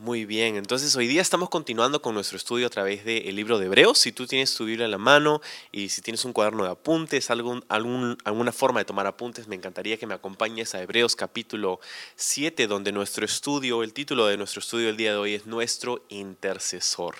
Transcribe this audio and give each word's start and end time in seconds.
Muy 0.00 0.26
bien, 0.26 0.54
entonces 0.54 0.94
hoy 0.94 1.08
día 1.08 1.20
estamos 1.20 1.48
continuando 1.48 2.00
con 2.00 2.14
nuestro 2.14 2.36
estudio 2.36 2.68
a 2.68 2.70
través 2.70 3.04
del 3.04 3.34
libro 3.34 3.58
de 3.58 3.66
Hebreos. 3.66 3.98
Si 3.98 4.12
tú 4.12 4.28
tienes 4.28 4.54
tu 4.54 4.64
Biblia 4.64 4.84
en 4.84 4.92
la 4.92 4.98
mano 4.98 5.40
y 5.72 5.88
si 5.88 6.02
tienes 6.02 6.24
un 6.24 6.32
cuaderno 6.32 6.62
de 6.62 6.70
apuntes, 6.70 7.30
algún, 7.30 7.64
alguna 7.68 8.52
forma 8.52 8.78
de 8.78 8.84
tomar 8.84 9.08
apuntes, 9.08 9.48
me 9.48 9.56
encantaría 9.56 9.96
que 9.96 10.06
me 10.06 10.14
acompañes 10.14 10.72
a 10.76 10.80
Hebreos 10.80 11.16
capítulo 11.16 11.80
7, 12.14 12.68
donde 12.68 12.92
nuestro 12.92 13.24
estudio, 13.24 13.82
el 13.82 13.92
título 13.92 14.28
de 14.28 14.36
nuestro 14.36 14.60
estudio 14.60 14.86
del 14.86 14.96
día 14.96 15.10
de 15.10 15.16
hoy 15.16 15.34
es 15.34 15.46
Nuestro 15.46 16.04
intercesor. 16.10 17.16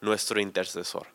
Nuestro 0.00 0.40
intercesor. 0.40 1.06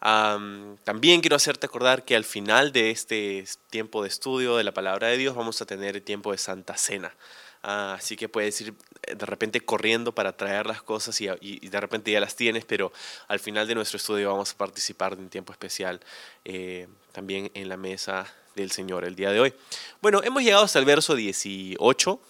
también 0.00 1.20
quiero 1.20 1.36
hacerte 1.36 1.66
acordar 1.66 2.04
que 2.04 2.16
al 2.16 2.24
final 2.24 2.72
de 2.72 2.90
este 2.90 3.44
tiempo 3.70 4.02
de 4.02 4.08
estudio 4.08 4.56
de 4.56 4.64
la 4.64 4.74
palabra 4.74 5.06
de 5.06 5.16
Dios 5.16 5.36
vamos 5.36 5.62
a 5.62 5.66
tener 5.66 5.94
el 5.94 6.02
tiempo 6.02 6.32
de 6.32 6.38
Santa 6.38 6.76
Cena. 6.76 7.14
Ah, 7.62 7.94
así 7.98 8.16
que 8.16 8.28
puedes 8.28 8.58
ir 8.62 8.74
eh, 9.02 9.14
de 9.14 9.26
repente 9.26 9.60
corriendo 9.60 10.14
para 10.14 10.36
traer 10.36 10.66
las 10.66 10.82
cosas 10.82 11.20
y, 11.20 11.26
de 11.68 11.80
repente 11.80 12.10
ya 12.10 12.20
las 12.20 12.34
tienes, 12.34 12.64
pero 12.64 12.92
al 13.28 13.38
final 13.38 13.68
de 13.68 13.74
nuestro 13.74 13.98
estudio 13.98 14.30
vamos 14.30 14.52
a 14.52 14.56
participar 14.56 15.16
de 15.16 15.22
un 15.22 15.28
tiempo 15.28 15.52
especial 15.52 16.00
eh, 16.44 16.88
también 17.12 17.50
en 17.54 17.68
la 17.68 17.76
mesa 17.76 18.26
del 18.54 18.70
Señor 18.70 19.04
el 19.04 19.14
día 19.14 19.30
de 19.30 19.40
hoy. 19.40 19.54
Bueno, 20.00 20.22
hemos 20.22 20.42
llegado 20.42 20.64
hasta 20.64 20.78
el 20.78 20.86
verso 20.86 21.14
18. 21.14 22.20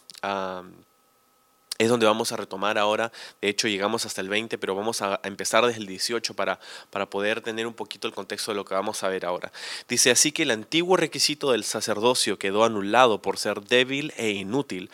Es 1.80 1.88
donde 1.88 2.04
vamos 2.04 2.30
a 2.30 2.36
retomar 2.36 2.76
ahora. 2.76 3.10
De 3.40 3.48
hecho, 3.48 3.66
llegamos 3.66 4.04
hasta 4.04 4.20
el 4.20 4.28
20, 4.28 4.58
pero 4.58 4.74
vamos 4.74 5.00
a, 5.00 5.18
empezar 5.24 5.64
desde 5.64 5.80
el 5.80 5.86
18 5.86 6.34
para, 6.34 6.60
para 6.90 7.08
poder 7.08 7.40
tener 7.40 7.66
un 7.66 7.72
poquito 7.72 8.06
el 8.06 8.12
contexto 8.12 8.50
de 8.50 8.56
lo 8.56 8.66
que 8.66 8.74
vamos 8.74 9.02
a 9.02 9.08
ver 9.08 9.24
ahora. 9.24 9.50
Dice 9.88 10.10
así 10.10 10.30
que 10.30 10.42
el 10.42 10.50
antiguo 10.50 10.98
requisito 10.98 11.52
del 11.52 11.64
sacerdocio 11.64 12.38
quedó 12.38 12.64
anulado 12.64 13.22
por 13.22 13.38
ser 13.38 13.62
débil 13.62 14.12
e 14.18 14.28
inútil, 14.28 14.90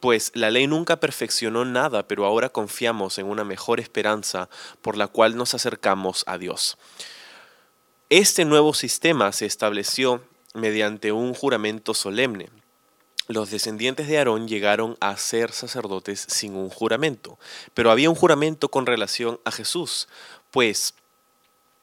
pues 0.00 0.32
la 0.32 0.50
ley 0.50 0.66
nunca 0.66 0.98
perfeccionó 0.98 1.66
nada, 1.66 2.08
pero 2.08 2.24
ahora 2.24 2.48
confiamos 2.48 3.18
en 3.18 3.26
una 3.26 3.44
mejor 3.44 3.78
esperanza 3.78 4.48
por 4.80 4.96
la 4.96 5.08
cual 5.08 5.36
nos 5.36 5.52
acercamos 5.52 6.24
a 6.26 6.38
Dios. 6.38 6.78
Este 8.08 8.46
nuevo 8.46 8.72
sistema 8.72 9.30
se 9.32 9.44
estableció 9.44 10.24
mediante 10.54 11.12
un 11.12 11.34
juramento 11.34 11.92
solemne. 11.92 12.48
Los 13.30 13.52
descendientes 13.52 14.08
de 14.08 14.18
Aarón 14.18 14.48
llegaron 14.48 14.96
a 14.98 15.16
ser 15.16 15.52
sacerdotes 15.52 16.26
sin 16.28 16.56
un 16.56 16.68
juramento, 16.68 17.38
pero 17.74 17.92
había 17.92 18.10
un 18.10 18.16
juramento 18.16 18.68
con 18.72 18.86
relación 18.86 19.38
a 19.44 19.52
Jesús, 19.52 20.08
pues 20.50 20.94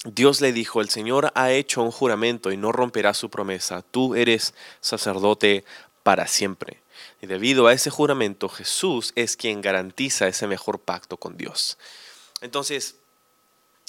Dios 0.03 0.41
le 0.41 0.51
dijo, 0.51 0.81
el 0.81 0.89
Señor 0.89 1.31
ha 1.35 1.51
hecho 1.51 1.81
un 1.83 1.91
juramento 1.91 2.51
y 2.51 2.57
no 2.57 2.73
romperá 2.73 3.13
su 3.13 3.29
promesa, 3.29 3.81
tú 3.81 4.13
eres 4.13 4.53
sacerdote 4.81 5.63
para 6.03 6.27
siempre. 6.27 6.81
Y 7.21 7.27
debido 7.27 7.67
a 7.67 7.73
ese 7.73 7.91
juramento, 7.91 8.49
Jesús 8.49 9.13
es 9.15 9.37
quien 9.37 9.61
garantiza 9.61 10.27
ese 10.27 10.47
mejor 10.47 10.79
pacto 10.79 11.15
con 11.15 11.37
Dios. 11.37 11.77
Entonces, 12.41 12.97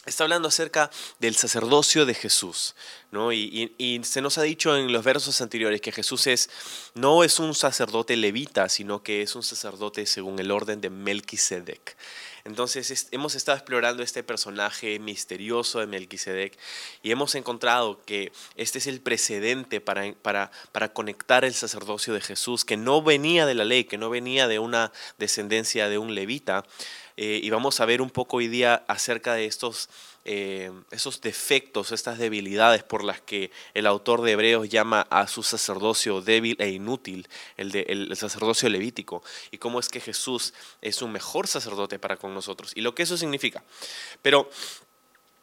está 0.09 0.25
hablando 0.25 0.48
acerca 0.48 0.91
del 1.19 1.37
sacerdocio 1.37 2.06
de 2.06 2.14
Jesús, 2.14 2.75
¿no? 3.11 3.33
Y, 3.33 4.01
se 4.05 4.20
nos 4.20 4.39
ha 4.39 4.42
dicho 4.42 4.77
en 4.77 4.92
los 4.92 5.05
versos 5.05 5.41
anteriores 5.41 5.81
que 5.81 5.92
Jesús 5.92 6.27
es, 6.27 6.50
no 6.95 7.25
es 7.25 7.39
un 7.39 7.55
sacerdote 7.55 8.17
levita, 8.17 8.69
sino 8.69 9.03
que 9.03 9.23
es 9.23 9.34
un 9.34 9.42
sacerdote 9.42 10.06
según 10.06 10.39
el 10.39 10.50
orden 10.50 10.81
de 10.81 10.91
Melquisedec. 10.91 11.97
Entonces 12.45 13.09
hemos 13.11 13.34
estado 13.34 13.59
explorando 13.59 14.03
este 14.03 14.23
personaje 14.23 14.98
misterioso 14.98 15.81
de 15.81 15.87
Melquisedec 15.87 16.56
y 17.03 17.11
hemos 17.11 17.34
encontrado 17.34 18.00
que 18.05 18.32
este 18.56 18.78
es 18.78 18.87
el 18.87 19.00
precedente 19.00 19.82
para, 19.82 20.15
para, 20.15 20.50
para 20.72 20.93
conectar 20.93 21.44
el 21.44 21.53
sacerdocio 21.53 22.15
de 22.15 22.22
Jesús, 22.22 22.65
que 22.65 22.78
no 22.78 23.03
venía 23.03 23.44
de 23.44 23.55
la 23.55 23.65
ley, 23.65 23.84
que 23.84 23.99
no 23.99 24.09
venía 24.09 24.49
de 24.49 24.59
una 24.59 24.93
descendencia 25.19 25.91
de 25.91 25.99
un 25.99 26.15
levita. 26.15 26.65
Eh, 27.21 27.41
y 27.43 27.51
vamos 27.51 27.81
a 27.81 27.84
ver 27.84 28.01
un 28.01 28.11
poco 28.11 28.37
hoy 28.37 28.47
día 28.47 28.84
acerca 28.87 29.34
de 29.34 29.47
estos 29.47 29.91
eh, 30.25 30.71
esos 30.93 31.21
defectos, 31.21 31.91
estas 31.91 32.19
debilidades 32.19 32.84
por 32.84 33.03
las 33.03 33.21
que 33.21 33.51
el 33.75 33.89
autor 33.89 34.23
de 34.23 34.33
Hebreos 34.33 34.69
llama 34.69 35.05
a 35.11 35.27
su 35.27 35.43
sacerdocio 35.43 36.21
débil 36.21 36.55
e 36.61 36.69
inútil, 36.69 37.27
el, 37.56 37.73
de, 37.73 37.87
el 37.89 38.17
sacerdocio 38.17 38.69
levítico, 38.69 39.25
y 39.51 39.59
cómo 39.59 39.81
es 39.81 39.89
que 39.89 40.01
Jesús 40.01 40.55
es 40.81 41.03
un 41.03 41.11
mejor 41.11 41.49
sacerdote 41.49 41.99
para 41.99 42.19
con 42.19 42.34
nosotros, 42.34 42.71
y 42.77 42.83
lo 42.83 42.95
que 42.95 43.03
eso 43.03 43.17
significa. 43.17 43.65
Pero 44.23 44.49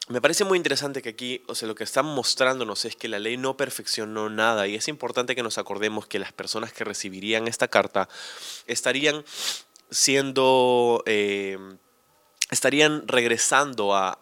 me 0.07 0.21
parece 0.21 0.45
muy 0.45 0.57
interesante 0.57 1.01
que 1.01 1.09
aquí, 1.09 1.43
o 1.47 1.55
sea, 1.55 1.67
lo 1.67 1.75
que 1.75 1.83
están 1.83 2.05
mostrándonos 2.05 2.85
es 2.85 2.95
que 2.95 3.09
la 3.09 3.19
ley 3.19 3.35
no 3.35 3.57
perfeccionó 3.57 4.29
nada 4.29 4.65
y 4.67 4.75
es 4.75 4.87
importante 4.87 5.35
que 5.35 5.43
nos 5.43 5.57
acordemos 5.57 6.07
que 6.07 6.19
las 6.19 6.31
personas 6.31 6.71
que 6.71 6.85
recibirían 6.85 7.49
esta 7.49 7.67
carta 7.67 8.07
estarían 8.67 9.25
siendo 9.89 11.03
eh, 11.05 11.57
estarían 12.51 13.07
regresando 13.07 13.95
a, 13.95 14.19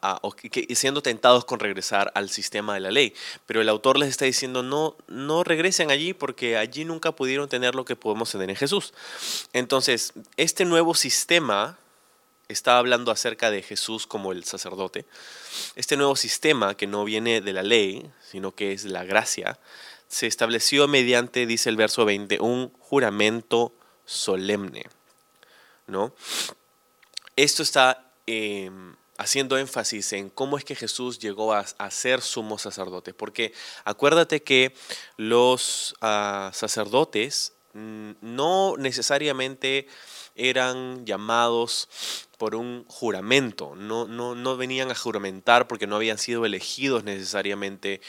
y 0.53 0.75
siendo 0.75 1.01
tentados 1.01 1.45
con 1.45 1.59
regresar 1.59 2.11
al 2.15 2.29
sistema 2.29 2.73
de 2.73 2.79
la 2.79 2.91
ley. 2.91 3.13
Pero 3.45 3.61
el 3.61 3.69
autor 3.69 3.97
les 3.97 4.09
está 4.09 4.25
diciendo, 4.25 4.63
no, 4.63 4.95
no 5.07 5.43
regresen 5.43 5.91
allí 5.91 6.13
porque 6.13 6.57
allí 6.57 6.85
nunca 6.85 7.11
pudieron 7.11 7.49
tener 7.49 7.75
lo 7.75 7.85
que 7.85 7.95
podemos 7.95 8.31
tener 8.31 8.49
en 8.49 8.55
Jesús. 8.55 8.93
Entonces, 9.51 10.13
este 10.37 10.65
nuevo 10.65 10.93
sistema 10.95 11.77
está 12.47 12.77
hablando 12.77 13.11
acerca 13.11 13.51
de 13.51 13.61
Jesús 13.61 14.07
como 14.07 14.31
el 14.31 14.43
sacerdote. 14.45 15.05
Este 15.75 15.97
nuevo 15.97 16.15
sistema 16.15 16.75
que 16.75 16.87
no 16.87 17.03
viene 17.03 17.41
de 17.41 17.53
la 17.53 17.63
ley, 17.63 18.09
sino 18.29 18.53
que 18.53 18.71
es 18.71 18.85
la 18.85 19.03
gracia, 19.03 19.59
se 20.07 20.27
estableció 20.27 20.87
mediante, 20.87 21.45
dice 21.45 21.69
el 21.69 21.75
verso 21.75 22.05
20, 22.05 22.39
un 22.39 22.71
juramento 22.79 23.73
solemne. 24.05 24.85
¿No? 25.87 26.13
Esto 27.35 27.63
está 27.63 28.13
Em, 28.25 28.95
haciendo 29.17 29.57
énfasis 29.57 30.13
en 30.13 30.29
cómo 30.29 30.57
es 30.57 30.63
que 30.63 30.75
Jesús 30.75 31.19
llegó 31.19 31.53
a, 31.53 31.65
ser 31.91 32.21
sumo 32.21 32.57
sacerdote. 32.57 33.13
Porque 33.13 33.53
acuérdate 33.83 34.41
que 34.41 34.73
los 35.17 35.95
ah, 36.01 36.51
sacerdotes 36.53 37.53
mm, 37.73 38.11
no 38.21 38.75
necesariamente 38.77 39.87
eran 40.35 41.05
llamados 41.05 41.89
por 42.37 42.55
un 42.55 42.85
juramento, 42.87 43.75
no, 43.75 44.07
no, 44.07 44.35
no, 44.35 44.57
venían 44.57 44.89
a 44.89 44.95
juramentar 44.95 45.67
porque 45.67 45.85
no 45.85 45.97
habían 45.97 46.17
sido 46.17 46.45
elegidos 46.45 47.03
necesariamente 47.03 48.01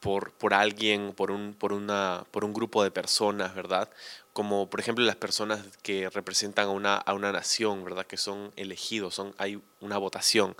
por, 0.00 0.32
por, 0.32 0.54
alguien, 0.54 1.12
por 1.12 1.30
un, 1.32 1.54
por, 1.54 1.72
una, 1.72 2.24
por 2.30 2.44
un 2.44 2.54
grupo 2.54 2.84
de 2.84 2.92
personas, 2.92 3.54
¿verdad? 3.54 3.90
Como 4.36 4.68
por 4.68 4.80
ejemplo 4.80 5.02
las 5.02 5.16
personas 5.16 5.64
que 5.80 6.10
representan 6.10 6.66
a 6.66 6.70
una, 6.70 6.96
a 6.96 7.14
una 7.14 7.32
nación, 7.32 7.82
¿verdad? 7.84 8.06
Que 8.06 8.18
son 8.18 8.52
elegidos, 8.56 9.14
son, 9.14 9.34
hay 9.38 9.62
una 9.80 9.96
votación. 9.96 10.54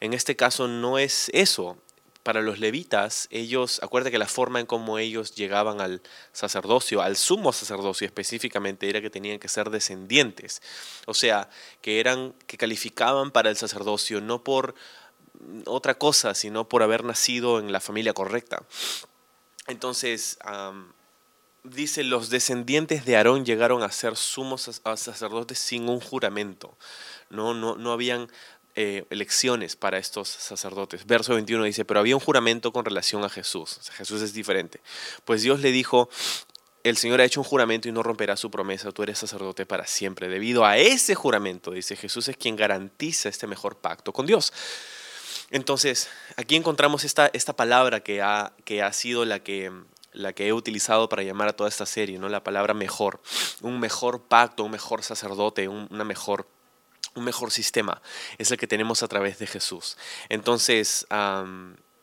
En 0.00 0.14
este 0.14 0.34
caso 0.34 0.66
no 0.66 0.98
es 0.98 1.30
eso. 1.32 1.78
Para 2.24 2.42
los 2.42 2.58
levitas, 2.58 3.28
ellos, 3.30 3.80
acuérdate 3.84 4.10
que 4.10 4.18
la 4.18 4.26
forma 4.26 4.58
en 4.58 4.66
cómo 4.66 4.98
ellos 4.98 5.32
llegaban 5.36 5.80
al 5.80 6.02
sacerdocio, 6.32 7.02
al 7.02 7.16
sumo 7.16 7.52
sacerdocio 7.52 8.04
específicamente, 8.04 8.88
era 8.88 9.00
que 9.00 9.10
tenían 9.10 9.38
que 9.38 9.46
ser 9.46 9.70
descendientes. 9.70 10.60
O 11.06 11.14
sea, 11.14 11.48
que 11.82 12.00
eran, 12.00 12.32
que 12.48 12.56
calificaban 12.56 13.30
para 13.30 13.48
el 13.48 13.56
sacerdocio 13.56 14.20
no 14.22 14.42
por 14.42 14.74
otra 15.66 15.94
cosa, 15.94 16.34
sino 16.34 16.68
por 16.68 16.82
haber 16.82 17.04
nacido 17.04 17.60
en 17.60 17.70
la 17.70 17.78
familia 17.78 18.12
correcta. 18.12 18.64
Entonces, 19.68 20.36
dice, 21.64 22.04
los 22.04 22.30
descendientes 22.30 23.04
de 23.04 23.16
Aarón 23.16 23.44
llegaron 23.44 23.82
a 23.82 23.90
ser 23.90 24.16
sumos 24.16 24.70
sacerdotes 24.96 25.58
sin 25.58 25.88
un 25.88 26.00
juramento. 26.00 26.76
No, 27.30 27.54
no, 27.54 27.76
no 27.76 27.92
habían 27.92 28.30
eh, 28.76 29.04
elecciones 29.10 29.76
para 29.76 29.98
estos 29.98 30.28
sacerdotes. 30.28 31.06
Verso 31.06 31.34
21 31.34 31.64
dice, 31.64 31.84
pero 31.84 32.00
había 32.00 32.16
un 32.16 32.20
juramento 32.20 32.72
con 32.72 32.84
relación 32.84 33.24
a 33.24 33.28
Jesús. 33.28 33.80
Jesús 33.94 34.20
es 34.22 34.34
diferente. 34.34 34.80
Pues 35.24 35.42
Dios 35.42 35.60
le 35.60 35.72
dijo, 35.72 36.08
el 36.82 36.98
Señor 36.98 37.20
ha 37.20 37.24
hecho 37.24 37.40
un 37.40 37.44
juramento 37.44 37.88
y 37.88 37.92
no 37.92 38.02
romperá 38.02 38.36
su 38.36 38.50
promesa, 38.50 38.92
tú 38.92 39.02
eres 39.02 39.18
sacerdote 39.18 39.64
para 39.64 39.86
siempre. 39.86 40.28
Debido 40.28 40.66
a 40.66 40.76
ese 40.76 41.14
juramento, 41.14 41.70
dice 41.70 41.96
Jesús, 41.96 42.28
es 42.28 42.36
quien 42.36 42.56
garantiza 42.56 43.30
este 43.30 43.46
mejor 43.46 43.76
pacto 43.76 44.12
con 44.12 44.26
Dios. 44.26 44.52
Entonces, 45.50 46.08
aquí 46.36 46.56
encontramos 46.56 47.04
esta, 47.04 47.30
esta 47.32 47.54
palabra 47.54 48.00
que 48.00 48.20
ha, 48.22 48.52
que 48.64 48.82
ha 48.82 48.92
sido 48.92 49.24
la 49.24 49.38
que 49.38 49.72
la 50.14 50.32
que 50.32 50.48
he 50.48 50.52
utilizado 50.52 51.08
para 51.08 51.22
llamar 51.22 51.48
a 51.48 51.52
toda 51.52 51.68
esta 51.68 51.86
serie, 51.86 52.18
¿no? 52.18 52.28
La 52.28 52.42
palabra 52.42 52.72
mejor, 52.72 53.20
un 53.60 53.78
mejor 53.80 54.22
pacto, 54.22 54.64
un 54.64 54.70
mejor 54.70 55.02
sacerdote, 55.02 55.68
un, 55.68 55.86
una 55.90 56.04
mejor, 56.04 56.48
un 57.14 57.24
mejor 57.24 57.50
sistema, 57.50 58.00
es 58.38 58.50
el 58.50 58.58
que 58.58 58.66
tenemos 58.66 59.02
a 59.02 59.08
través 59.08 59.38
de 59.38 59.46
Jesús. 59.46 59.96
Entonces, 60.28 61.06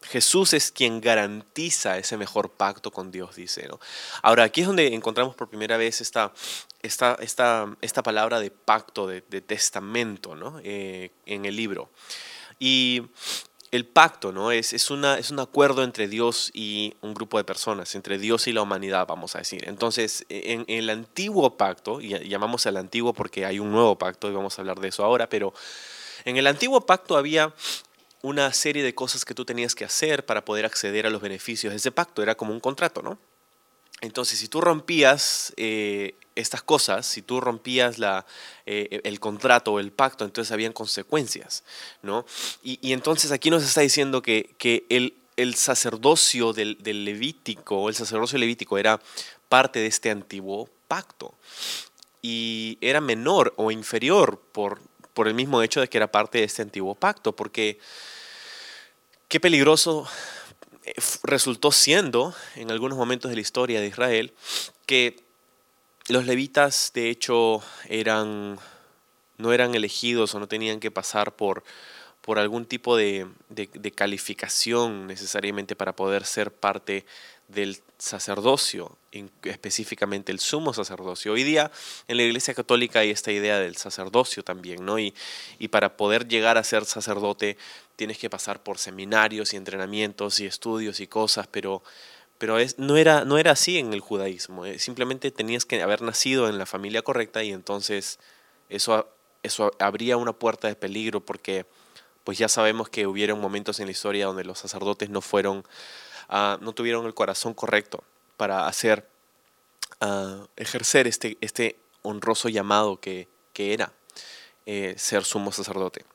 Jesús 0.03 0.53
es 0.53 0.71
quien 0.71 0.99
garantiza 0.99 1.97
ese 1.97 2.17
mejor 2.17 2.51
pacto 2.51 2.91
con 2.91 3.11
Dios, 3.11 3.35
dice. 3.35 3.67
¿no? 3.67 3.79
Ahora, 4.21 4.43
aquí 4.43 4.61
es 4.61 4.67
donde 4.67 4.87
encontramos 4.93 5.35
por 5.35 5.49
primera 5.49 5.77
vez 5.77 6.01
esta, 6.01 6.33
esta, 6.81 7.15
esta, 7.19 7.75
esta 7.81 8.03
palabra 8.03 8.39
de 8.39 8.51
pacto, 8.51 9.07
de, 9.07 9.21
testamento, 9.21 10.35
¿no? 10.35 10.59
Eh, 10.63 11.11
en 11.25 11.45
el 11.45 11.55
libro. 11.55 11.91
Y 12.59 13.03
el 13.71 13.85
pacto, 13.85 14.31
¿no? 14.33 14.51
Es, 14.51 14.73
es, 14.73 14.91
una, 14.91 15.17
es 15.17 15.31
un 15.31 15.39
acuerdo 15.39 15.83
entre 15.83 16.07
Dios 16.07 16.51
y 16.53 16.93
un 17.01 17.13
grupo 17.13 17.37
de 17.37 17.45
personas, 17.45 17.95
entre 17.95 18.17
Dios 18.17 18.47
y 18.47 18.51
la 18.51 18.61
humanidad, 18.61 19.07
vamos 19.07 19.35
a 19.35 19.39
decir. 19.39 19.63
Entonces, 19.67 20.25
en, 20.27 20.65
en 20.67 20.79
el 20.79 20.89
antiguo 20.89 21.55
pacto, 21.55 22.01
y 22.01 22.09
llamamos 22.27 22.65
al 22.65 22.77
antiguo 22.77 23.13
porque 23.13 23.45
hay 23.45 23.59
un 23.59 23.71
nuevo 23.71 23.97
pacto, 23.97 24.29
y 24.29 24.33
vamos 24.33 24.57
a 24.57 24.61
hablar 24.61 24.79
de 24.79 24.89
eso 24.89 25.05
ahora, 25.05 25.29
pero 25.29 25.53
en 26.25 26.35
el 26.35 26.47
antiguo 26.47 26.85
pacto 26.85 27.15
había 27.15 27.53
una 28.21 28.51
serie 28.53 28.83
de 28.83 28.93
cosas 28.93 29.25
que 29.25 29.33
tú 29.33 29.45
tenías 29.45 29.73
que 29.73 29.85
hacer 29.85 30.25
para 30.25 30.45
poder 30.45 30.65
acceder 30.65 31.07
a 31.07 31.09
los 31.09 31.21
beneficios 31.21 31.71
de 31.71 31.77
ese 31.77 31.91
pacto. 31.91 32.21
Era 32.21 32.35
como 32.35 32.53
un 32.53 32.59
contrato, 32.59 33.01
¿no? 33.01 33.17
Entonces, 34.01 34.39
si 34.39 34.47
tú 34.47 34.61
rompías 34.61 35.53
eh, 35.57 36.15
estas 36.35 36.63
cosas, 36.63 37.05
si 37.05 37.21
tú 37.21 37.39
rompías 37.39 37.97
eh, 38.65 39.01
el 39.03 39.19
contrato 39.19 39.73
o 39.73 39.79
el 39.79 39.91
pacto, 39.91 40.25
entonces 40.25 40.51
habían 40.51 40.73
consecuencias, 40.73 41.63
¿no? 42.01 42.25
Y, 42.63 42.93
entonces 42.93 43.31
aquí 43.31 43.49
nos 43.51 43.63
está 43.63 43.81
diciendo 43.81 44.21
que, 44.21 44.55
el, 44.89 45.55
sacerdocio 45.55 46.53
del, 46.53 46.77
Levítico, 46.83 47.89
el 47.89 47.95
sacerdocio 47.95 48.37
levítico 48.37 48.77
era 48.77 48.99
parte 49.49 49.79
de 49.79 49.87
este 49.87 50.11
antiguo 50.11 50.69
pacto 50.87 51.33
y 52.21 52.77
era 52.81 53.01
menor 53.01 53.53
o 53.57 53.71
inferior 53.71 54.39
por, 54.51 54.79
el 55.25 55.33
mismo 55.35 55.61
hecho 55.61 55.81
de 55.81 55.87
que 55.87 55.97
era 55.97 56.11
parte 56.11 56.39
de 56.39 56.45
este 56.45 56.63
antiguo 56.63 56.95
pacto, 56.95 57.35
porque 57.35 57.77
qué 59.27 59.39
peligroso 59.39 60.07
resultó 61.23 61.71
siendo 61.71 62.33
en 62.55 62.71
algunos 62.71 62.97
momentos 62.97 63.29
de 63.29 63.35
la 63.35 63.41
historia 63.41 63.81
de 63.81 63.87
Israel 63.87 64.33
que 64.85 65.23
los 66.07 66.25
levitas 66.25 66.91
de 66.93 67.09
hecho 67.09 67.61
eran 67.87 68.59
no 69.37 69.53
eran 69.53 69.73
elegidos 69.75 70.35
o 70.35 70.39
no 70.39 70.47
tenían 70.47 70.79
que 70.79 70.91
pasar 70.91 71.35
por, 71.35 71.63
por 72.21 72.37
algún 72.37 72.65
tipo 72.65 72.95
de, 72.95 73.27
de 73.49 73.91
calificación 73.91 75.07
necesariamente 75.07 75.75
para 75.75 75.95
poder 75.95 76.25
ser 76.25 76.51
parte 76.51 77.05
del 77.51 77.81
sacerdocio, 77.97 78.97
específicamente 79.43 80.31
el 80.31 80.39
sumo 80.39 80.73
sacerdocio. 80.73 81.33
Hoy 81.33 81.43
día 81.43 81.71
en 82.07 82.17
la 82.17 82.23
Iglesia 82.23 82.53
Católica 82.53 82.99
hay 82.99 83.11
esta 83.11 83.31
idea 83.31 83.59
del 83.59 83.77
sacerdocio 83.77 84.43
también, 84.43 84.83
¿no? 84.85 84.97
Y, 84.97 85.13
y 85.59 85.67
para 85.67 85.97
poder 85.97 86.27
llegar 86.27 86.57
a 86.57 86.63
ser 86.63 86.85
sacerdote 86.85 87.57
tienes 87.95 88.17
que 88.17 88.29
pasar 88.29 88.63
por 88.63 88.79
seminarios 88.79 89.53
y 89.53 89.57
entrenamientos 89.57 90.39
y 90.39 90.45
estudios 90.45 90.99
y 90.99 91.07
cosas, 91.07 91.47
pero, 91.47 91.83
pero 92.37 92.57
es, 92.57 92.79
no, 92.79 92.97
era, 92.97 93.25
no 93.25 93.37
era 93.37 93.51
así 93.51 93.77
en 93.77 93.93
el 93.93 93.99
judaísmo. 93.99 94.65
Eh, 94.65 94.79
simplemente 94.79 95.29
tenías 95.29 95.65
que 95.65 95.81
haber 95.81 96.01
nacido 96.01 96.49
en 96.49 96.57
la 96.57 96.65
familia 96.65 97.03
correcta 97.03 97.43
y 97.43 97.51
entonces 97.51 98.17
eso, 98.69 99.07
eso 99.43 99.71
abría 99.77 100.17
una 100.17 100.33
puerta 100.33 100.67
de 100.67 100.75
peligro 100.75 101.23
porque 101.23 101.65
pues 102.23 102.37
ya 102.37 102.47
sabemos 102.47 102.89
que 102.89 103.07
hubieron 103.07 103.39
momentos 103.39 103.79
en 103.79 103.87
la 103.87 103.91
historia 103.91 104.25
donde 104.25 104.43
los 104.43 104.59
sacerdotes 104.59 105.09
no 105.09 105.21
fueron 105.21 105.63
Ah, 106.31 106.57
no 106.61 106.71
tuvieron 106.71 107.05
el 107.05 107.13
corazón 107.13 107.53
correcto 107.53 108.03
para 108.37 108.65
hacer, 108.65 109.05
uh, 110.01 110.47
ejercer 110.55 111.05
este, 111.05 111.37
este 111.41 111.77
honroso 112.01 112.49
llamado 112.49 112.99
que, 112.99 113.27
que 113.53 113.73
era 113.73 113.93
eh, 114.65 114.95
ser 114.97 115.25
sumo 115.25 115.51
sacerdote. 115.51 116.05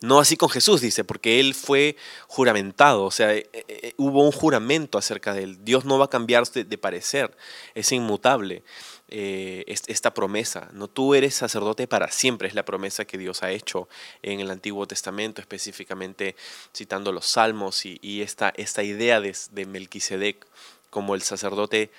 No 0.00 0.20
así 0.20 0.36
con 0.36 0.48
Jesús, 0.48 0.80
dice, 0.80 1.02
porque 1.02 1.40
él 1.40 1.54
fue 1.54 1.96
juramentado, 2.28 3.04
o 3.04 3.10
sea, 3.10 3.34
eh, 3.34 3.50
eh, 3.52 3.94
hubo 3.96 4.22
un 4.22 4.30
juramento 4.30 4.96
acerca 4.96 5.34
de 5.34 5.42
él. 5.42 5.64
Dios 5.64 5.84
no 5.84 5.98
va 5.98 6.04
a 6.04 6.10
cambiar 6.10 6.46
de 6.46 6.78
parecer, 6.78 7.36
es 7.74 7.90
inmutable. 7.90 8.62
Eh, 9.10 9.64
esta 9.86 10.12
promesa. 10.12 10.68
No 10.74 10.86
tú 10.86 11.14
eres 11.14 11.34
sacerdote 11.34 11.86
para 11.86 12.10
siempre, 12.10 12.46
es 12.46 12.54
la 12.54 12.66
promesa 12.66 13.06
que 13.06 13.16
Dios 13.16 13.42
ha 13.42 13.50
hecho 13.50 13.88
en 14.20 14.40
el 14.40 14.50
Antiguo 14.50 14.86
Testamento, 14.86 15.40
específicamente 15.40 16.36
citando 16.76 17.10
los 17.10 17.24
salmos 17.24 17.86
y, 17.86 18.20
esta, 18.20 18.52
esta, 18.54 18.82
idea 18.82 19.22
de, 19.22 19.34
de, 19.50 19.64
Melquisedec 19.64 20.46
como 20.90 21.14
el 21.14 21.22
sacerdote 21.22 21.90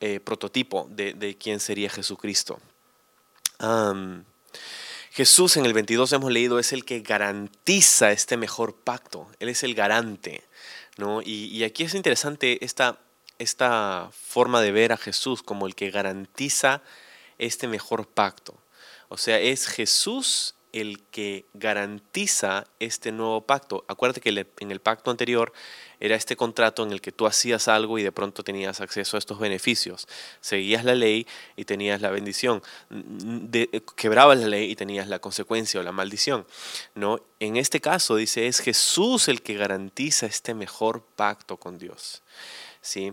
eh, 0.00 0.20
prototipo 0.20 0.86
de, 0.90 1.12
de, 1.12 1.36
quién 1.36 1.60
sería 1.60 1.90
Jesucristo. 1.90 2.58
Jesús 5.10 5.58
en 5.58 5.66
el 5.66 5.74
22 5.74 6.14
hemos 6.14 6.32
leído 6.32 6.58
es 6.58 6.72
el 6.72 6.86
que 6.86 7.00
garantiza 7.00 8.10
este 8.10 8.38
mejor 8.38 8.74
pacto, 8.74 9.28
Él 9.38 9.50
es 9.50 9.64
el 9.64 9.74
garante. 9.74 10.42
¿no? 10.96 11.20
Y, 11.20 11.46
y 11.46 11.64
aquí 11.64 11.84
es 11.84 11.94
interesante 11.94 12.64
esta 12.64 12.98
esta 13.38 14.10
forma 14.12 14.60
de 14.60 14.72
ver 14.72 14.92
a 14.92 14.96
Jesús 14.96 15.42
como 15.42 15.66
el 15.66 15.74
que 15.74 15.90
garantiza 15.90 16.82
este 17.38 17.68
mejor 17.68 18.06
pacto. 18.06 18.54
O 19.08 19.16
sea, 19.16 19.38
es 19.38 19.66
Jesús 19.66 20.54
el 20.72 21.02
que 21.10 21.46
garantiza 21.54 22.66
este 22.78 23.10
nuevo 23.10 23.40
pacto. 23.40 23.84
Acuérdate 23.88 24.20
que 24.20 24.46
en 24.58 24.70
el 24.70 24.80
pacto 24.80 25.10
anterior 25.10 25.52
era 25.98 26.14
este 26.14 26.36
contrato 26.36 26.82
en 26.82 26.92
el 26.92 27.00
que 27.00 27.10
tú 27.10 27.26
hacías 27.26 27.68
algo 27.68 27.98
y 27.98 28.02
de 28.02 28.12
pronto 28.12 28.44
tenías 28.44 28.80
acceso 28.80 29.16
a 29.16 29.18
estos 29.18 29.38
beneficios. 29.38 30.06
Seguías 30.40 30.84
la 30.84 30.94
ley 30.94 31.26
y 31.56 31.64
tenías 31.64 32.00
la 32.00 32.10
bendición. 32.10 32.62
quebrabas 33.96 34.38
la 34.38 34.48
ley 34.48 34.70
y 34.70 34.76
tenías 34.76 35.08
la 35.08 35.18
consecuencia 35.20 35.80
o 35.80 35.82
la 35.82 35.92
maldición. 35.92 36.46
¿no? 36.94 37.20
En 37.40 37.56
este 37.56 37.80
caso 37.80 38.16
dice, 38.16 38.46
es 38.46 38.60
Jesús 38.60 39.28
el 39.28 39.42
que 39.42 39.54
garantiza 39.54 40.26
este 40.26 40.54
mejor 40.54 41.02
pacto 41.16 41.56
con 41.56 41.78
Dios. 41.78 42.22
¿Sí? 42.80 43.12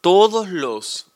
todos 0.00 0.48
los 0.48 1.06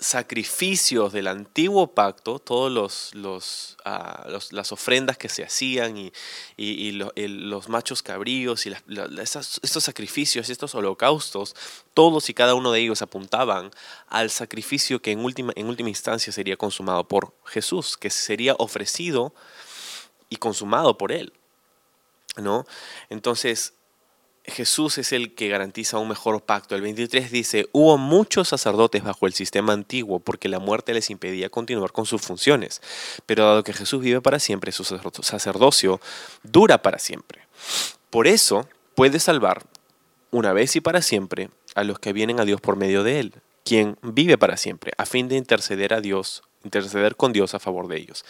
sacrificios 0.00 1.12
del 1.12 1.26
antiguo 1.26 1.88
pacto, 1.88 2.38
todos 2.38 2.70
los, 2.70 3.14
los, 3.14 3.76
ah, 3.84 4.28
las 4.50 4.70
ofrendas 4.70 5.18
que 5.18 5.28
se 5.28 5.42
hacían 5.42 5.98
y, 5.98 6.12
y, 6.56 6.92
los 6.92 7.68
machos 7.68 8.02
cabríos 8.02 8.64
y 8.66 8.72
estos 9.20 9.84
sacrificios, 9.84 10.50
estos 10.50 10.74
holocaustos, 10.76 11.56
todos 11.94 12.30
y 12.30 12.34
cada 12.34 12.54
uno 12.54 12.70
de 12.70 12.80
ellos 12.80 13.02
apuntaban 13.02 13.72
al 14.08 14.30
sacrificio 14.30 15.02
que 15.02 15.10
en 15.10 15.24
última, 15.24 15.52
en 15.56 15.66
última 15.66 15.88
instancia 15.88 16.32
sería 16.32 16.56
consumado 16.56 17.08
por 17.08 17.34
Jesús, 17.44 17.96
que 17.96 18.10
sería 18.10 18.54
ofrecido 18.58 19.34
y 20.30 20.36
consumado 20.36 20.96
por 20.96 21.10
él. 21.10 21.32
¿no? 22.36 22.66
Entonces, 23.10 23.74
Jesús 24.50 24.98
es 24.98 25.12
el 25.12 25.34
que 25.34 25.48
garantiza 25.48 25.98
un 25.98 26.08
mejor 26.08 26.40
pacto. 26.42 26.74
El 26.74 26.82
23 26.82 27.30
dice, 27.30 27.68
hubo 27.72 27.98
muchos 27.98 28.48
sacerdotes 28.48 29.02
bajo 29.02 29.26
el 29.26 29.32
sistema 29.32 29.72
antiguo 29.72 30.20
porque 30.20 30.48
la 30.48 30.58
muerte 30.58 30.94
les 30.94 31.10
impedía 31.10 31.50
continuar 31.50 31.92
con 31.92 32.06
sus 32.06 32.22
funciones. 32.22 32.80
Pero 33.26 33.44
dado 33.44 33.64
que 33.64 33.72
Jesús 33.72 34.02
vive 34.02 34.20
para 34.20 34.38
siempre, 34.38 34.72
su 34.72 34.84
sacerdocio 34.84 36.00
dura 36.42 36.82
para 36.82 36.98
siempre. 36.98 37.42
Por 38.10 38.26
eso 38.26 38.68
puede 38.94 39.20
salvar 39.20 39.64
una 40.30 40.52
vez 40.52 40.76
y 40.76 40.80
para 40.80 41.02
siempre 41.02 41.50
a 41.74 41.84
los 41.84 41.98
que 41.98 42.12
vienen 42.12 42.40
a 42.40 42.44
Dios 42.44 42.60
por 42.60 42.76
medio 42.76 43.02
de 43.02 43.20
él, 43.20 43.34
quien 43.64 43.98
vive 44.02 44.38
para 44.38 44.56
siempre, 44.56 44.92
a 44.96 45.06
fin 45.06 45.28
de 45.28 45.36
interceder 45.36 45.94
a 45.94 46.00
Dios, 46.00 46.42
interceder 46.64 47.16
con 47.16 47.32
Dios 47.32 47.54
a 47.54 47.58
favor 47.58 47.88
de 47.88 47.98
ellos. 47.98 48.24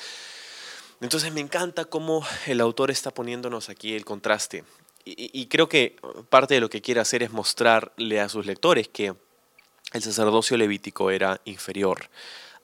Entonces 1.00 1.32
me 1.32 1.40
encanta 1.40 1.84
cómo 1.84 2.26
el 2.46 2.60
autor 2.60 2.90
está 2.90 3.12
poniéndonos 3.12 3.68
aquí 3.68 3.94
el 3.94 4.04
contraste 4.04 4.64
y, 5.16 5.46
creo 5.46 5.68
que 5.68 5.96
parte 6.28 6.54
de 6.54 6.60
lo 6.60 6.68
que 6.68 6.82
quiere 6.82 7.00
hacer 7.00 7.22
es 7.22 7.30
mostrarle 7.30 8.20
a 8.20 8.28
sus 8.28 8.46
lectores 8.46 8.88
que 8.88 9.14
el 9.92 10.02
sacerdocio 10.02 10.56
levítico 10.56 11.10
era 11.10 11.40
inferior 11.44 12.10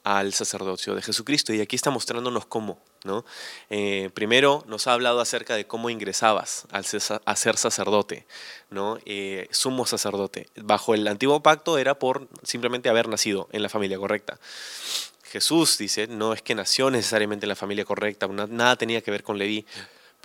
al 0.03 0.33
sacerdocio 0.33 0.93
de 0.93 1.01
Jesucristo. 1.01 1.53
Y 1.53 1.61
aquí 1.61 1.75
está 1.75 1.89
mostrándonos 1.89 2.45
cómo. 2.45 2.79
¿no? 3.03 3.25
Eh, 3.69 4.09
primero 4.13 4.63
nos 4.67 4.87
ha 4.87 4.93
hablado 4.93 5.21
acerca 5.21 5.55
de 5.55 5.67
cómo 5.67 5.89
ingresabas 5.89 6.65
al 6.71 6.85
a 7.25 7.35
ser 7.35 7.57
sacerdote, 7.57 8.25
¿no? 8.71 8.97
Eh, 9.05 9.47
sumo 9.51 9.85
sacerdote. 9.85 10.47
Bajo 10.55 10.95
el 10.95 11.07
antiguo 11.07 11.41
pacto 11.43 11.77
era 11.77 11.99
por 11.99 12.27
simplemente 12.43 12.89
haber 12.89 13.07
nacido 13.07 13.47
en 13.51 13.61
la 13.61 13.69
familia 13.69 13.97
correcta. 13.97 14.39
Jesús 15.23 15.77
dice, 15.77 16.07
no 16.07 16.33
es 16.33 16.41
que 16.41 16.55
nació 16.55 16.89
necesariamente 16.89 17.45
en 17.45 17.49
la 17.49 17.55
familia 17.55 17.85
correcta, 17.85 18.27
nada 18.27 18.75
tenía 18.75 19.01
que 19.01 19.11
ver 19.11 19.21
con 19.21 19.37
Leví, 19.37 19.65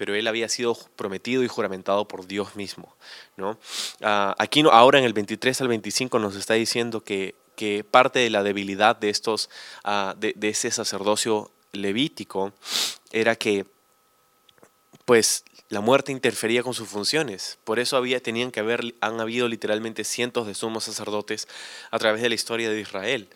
pero 0.00 0.14
él 0.14 0.26
había 0.28 0.48
sido 0.48 0.78
prometido 0.96 1.44
y 1.44 1.46
juramentado 1.46 2.08
por 2.08 2.26
Dios 2.26 2.56
mismo. 2.56 2.96
¿no? 3.36 3.58
Ah, 4.00 4.34
aquí 4.38 4.64
ahora 4.72 4.98
en 4.98 5.04
el 5.04 5.12
23 5.12 5.60
al 5.60 5.68
25 5.68 6.18
nos 6.18 6.36
está 6.36 6.54
diciendo 6.54 7.04
que, 7.04 7.34
que 7.54 7.84
parte 7.84 8.18
de 8.18 8.30
la 8.30 8.42
debilidad 8.42 8.96
de, 8.96 9.10
estos, 9.10 9.50
ah, 9.84 10.14
de, 10.16 10.34
ese 10.40 10.70
sacerdocio 10.70 11.50
levítico 11.72 12.54
era 13.12 13.36
que 13.36 13.66
pues 15.04 15.44
la 15.68 15.82
muerte 15.82 16.12
interfería 16.12 16.62
con 16.62 16.72
sus 16.72 16.88
funciones. 16.88 17.58
Por 17.64 17.78
eso 17.78 17.98
había, 17.98 18.22
tenían 18.22 18.52
que 18.52 18.60
haber, 18.60 18.94
han 19.02 19.20
habido 19.20 19.48
literalmente 19.48 20.04
cientos 20.04 20.46
de 20.46 20.54
sumos 20.54 20.84
sacerdotes 20.84 21.46
a 21.90 21.98
través 21.98 22.22
de 22.22 22.30
la 22.30 22.34
historia 22.36 22.70
de 22.70 22.80
Israel. 22.80 23.28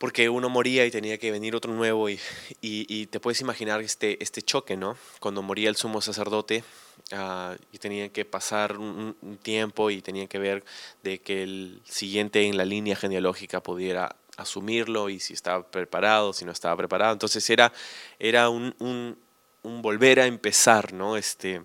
Porque 0.00 0.30
uno 0.30 0.48
moría 0.48 0.86
y 0.86 0.90
tenía 0.90 1.18
que 1.18 1.30
venir 1.30 1.54
otro 1.54 1.74
nuevo 1.74 2.08
y, 2.08 2.18
y, 2.62 3.06
te 3.08 3.20
puedes 3.20 3.42
imaginar 3.42 3.82
este, 3.82 4.16
este 4.24 4.40
choque, 4.40 4.74
¿no? 4.74 4.96
Cuando 5.20 5.42
moría 5.42 5.68
el 5.68 5.76
sumo 5.76 6.00
sacerdote 6.00 6.64
uh, 7.12 7.54
y 7.70 7.76
tenía 7.76 8.08
que 8.08 8.24
pasar 8.24 8.78
un, 8.78 9.14
tiempo 9.42 9.90
y 9.90 10.00
tenía 10.00 10.26
que 10.26 10.38
ver 10.38 10.64
de 11.02 11.20
que 11.20 11.42
el 11.42 11.82
siguiente 11.84 12.46
en 12.46 12.56
la 12.56 12.64
línea 12.64 12.96
genealógica 12.96 13.62
pudiera 13.62 14.16
asumirlo 14.38 15.10
y 15.10 15.20
si 15.20 15.34
estaba 15.34 15.70
preparado, 15.70 16.32
si 16.32 16.46
no 16.46 16.52
estaba 16.52 16.74
preparado. 16.78 17.12
Entonces 17.12 17.50
era, 17.50 17.70
era 18.18 18.48
un, 18.48 18.74
un, 18.78 19.18
un 19.64 19.82
volver 19.82 20.20
a 20.20 20.24
empezar, 20.24 20.94
¿no? 20.94 21.18
Este, 21.18 21.62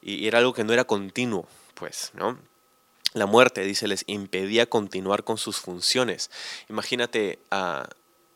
y 0.00 0.28
era 0.28 0.38
algo 0.38 0.52
que 0.52 0.62
no 0.62 0.72
era 0.72 0.84
continuo, 0.84 1.48
pues, 1.74 2.12
¿no? 2.14 2.38
La 3.14 3.26
muerte, 3.26 3.62
dice, 3.62 3.88
les 3.88 4.04
impedía 4.06 4.66
continuar 4.66 5.24
con 5.24 5.38
sus 5.38 5.58
funciones. 5.58 6.30
Imagínate, 6.68 7.38
uh, 7.52 7.84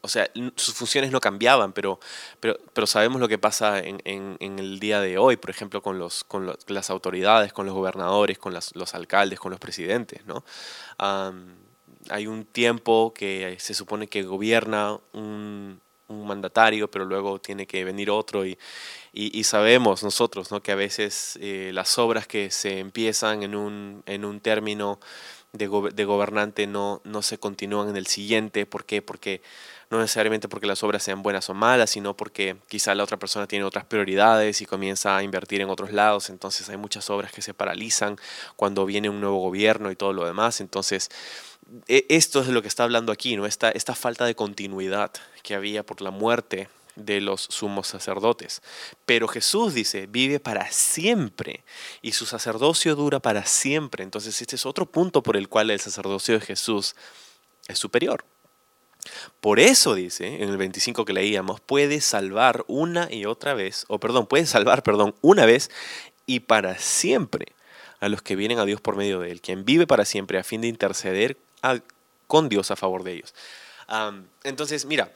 o 0.00 0.08
sea, 0.08 0.30
sus 0.54 0.75
funciones 0.75 1.11
no 1.11 1.20
cambiaban, 1.20 1.73
pero, 1.73 1.99
pero, 2.38 2.56
pero 2.73 2.87
sabemos 2.87 3.20
lo 3.20 3.28
que 3.28 3.38
pasa 3.38 3.80
en, 3.80 4.00
el 4.40 4.78
día 4.78 5.00
de 5.00 5.18
hoy, 5.18 5.37
por 5.37 5.50
ejemplo, 5.50 5.82
con, 5.82 5.99
las 5.99 6.90
autoridades, 6.90 7.52
con 7.52 7.66
los 7.66 7.75
gobernadores, 7.75 8.38
con 8.38 8.54
los 8.54 8.94
alcaldes, 8.94 9.40
con 9.40 9.50
los 9.50 9.61
presidentes, 9.61 10.23
hay 12.11 12.26
un 12.26 12.44
tiempo 12.44 13.12
que 13.12 13.56
se 13.58 13.75
supone 13.75 14.06
que 14.06 14.23
gobierna 14.23 14.97
un 15.12 15.80
mandatario, 16.08 16.88
pero 16.90 17.04
luego 17.04 17.40
tiene 17.40 17.66
que 17.66 17.85
venir 17.85 18.11
otro 18.11 18.47
y, 18.47 18.56
y, 19.12 19.36
y 19.38 19.44
sabemos 19.44 20.02
nosotros 20.02 20.50
¿no? 20.50 20.62
que 20.62 20.72
a 20.72 20.76
veces 20.76 21.38
eh, 21.40 21.70
las 21.72 21.98
obras 21.98 22.26
que 22.26 22.50
se 22.50 22.78
empiezan 22.78 23.42
en 23.42 23.54
un, 23.54 24.02
en 24.06 24.24
un 24.24 24.40
término 24.40 25.00
de, 25.52 25.66
go 25.66 25.88
de, 25.88 26.04
gobernante 26.04 26.66
no, 26.66 27.00
no 27.04 27.22
se 27.22 27.38
continúan 27.38 27.88
en 27.88 27.96
el 27.96 28.06
siguiente. 28.06 28.66
¿Por 28.66 28.84
qué? 28.84 29.02
Porque 29.02 29.40
no 29.90 29.98
necesariamente 29.98 30.48
porque 30.48 30.66
las 30.66 30.82
obras 30.82 31.02
sean 31.02 31.22
buenas 31.22 31.48
o 31.48 31.54
malas, 31.54 31.90
sino 31.90 32.14
porque 32.14 32.56
quizá 32.68 32.94
la 32.94 33.04
otra 33.04 33.16
persona 33.16 33.46
tiene 33.46 33.64
otras 33.64 33.84
prioridades 33.86 34.60
y 34.60 34.66
comienza 34.66 35.16
a 35.16 35.22
invertir 35.22 35.62
en 35.62 35.70
otros 35.70 35.92
lados. 35.92 36.28
Entonces 36.28 36.68
hay 36.68 36.76
muchas 36.76 37.08
obras 37.08 37.32
que 37.32 37.42
se 37.42 37.54
paralizan 37.54 38.16
cuando 38.56 38.84
viene 38.84 39.08
un 39.08 39.20
nuevo 39.20 39.38
gobierno 39.38 39.90
y 39.90 39.96
todo 39.96 40.12
lo 40.12 40.26
demás. 40.26 40.60
Entonces 40.60 41.10
e, 41.86 42.06
esto 42.08 42.40
es 42.40 42.46
de 42.46 42.52
lo 42.52 42.62
que 42.62 42.68
está 42.68 42.84
hablando 42.84 43.12
aquí, 43.12 43.36
¿no? 43.36 43.46
Esta, 43.46 43.70
esta 43.70 43.94
falta 43.94 44.26
de 44.26 44.34
continuidad 44.34 45.12
que 45.42 45.54
había 45.54 45.84
por 45.84 46.00
la 46.02 46.10
muerte 46.10 46.68
de 46.99 47.21
los 47.21 47.43
sumos 47.43 47.87
sacerdotes. 47.87 48.62
Pero 49.07 49.28
Jesús 49.28 49.75
dice, 49.75 50.07
vive 50.07 50.40
para 50.40 50.71
siempre 50.71 51.64
y 52.02 52.12
su 52.12 52.26
sacerdocio 52.26 52.95
dura 52.97 53.21
para 53.21 53.47
siempre. 53.47 54.05
Entonces 54.05 54.40
este 54.40 54.57
es 54.57 54.67
otro 54.67 54.87
punto 54.87 55.23
por 55.23 55.37
el 55.37 55.49
cual 55.49 55.71
el 55.71 55.81
sacerdocio 55.81 56.38
de 56.38 56.45
Jesús 56.45 56.95
es 57.67 57.78
superior. 57.78 58.25
Por 59.40 59.61
eso 59.61 59.95
dice, 59.95 60.43
en 60.43 60.50
el 60.50 60.57
25 60.59 61.05
que 61.05 61.12
leíamos, 61.12 61.61
puede 61.61 62.00
salvar 62.00 62.64
una 62.67 63.09
y 63.11 63.25
otra 63.25 63.55
vez, 63.55 63.85
o 63.88 63.99
perdón, 63.99 64.26
puede 64.26 64.45
salvar, 64.45 64.83
perdón, 64.83 65.14
una 65.23 65.47
vez 65.47 65.71
y 66.26 66.40
para 66.40 66.78
siempre 66.78 67.47
a 68.00 68.09
los 68.09 68.23
que 68.23 68.37
vienen 68.37 68.59
a 68.59 68.64
Dios 68.64 68.81
por 68.81 68.97
medio 68.97 69.21
de 69.21 69.31
él, 69.31 69.40
quien 69.40 69.64
vive 69.64 69.87
para 69.87 70.05
siempre 70.05 70.38
a 70.38 70.45
fin 70.45 70.61
de 70.61 70.69
interceder 70.69 71.37
con 72.26 72.49
Dios 72.49 72.71
a 72.71 72.76
favor 72.76 73.02
de 73.02 73.14
ellos. 73.14 73.35
Entonces, 74.45 74.85
mira, 74.85 75.11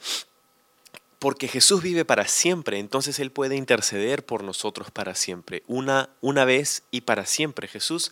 porque 1.23 1.47
Jesús 1.47 1.81
vive 1.81 2.03
para 2.03 2.27
siempre, 2.27 2.79
entonces 2.79 3.17
Él 3.17 3.31
puede 3.31 3.55
interceder 3.55 4.25
por 4.25 4.43
nosotros 4.43 4.91
para 4.91 5.15
siempre, 5.15 5.63
una, 5.67 6.09
una 6.19 6.43
vez 6.43 6.83
y 6.91 6.99
para 6.99 7.25
siempre. 7.25 7.69
Jesús 7.69 8.11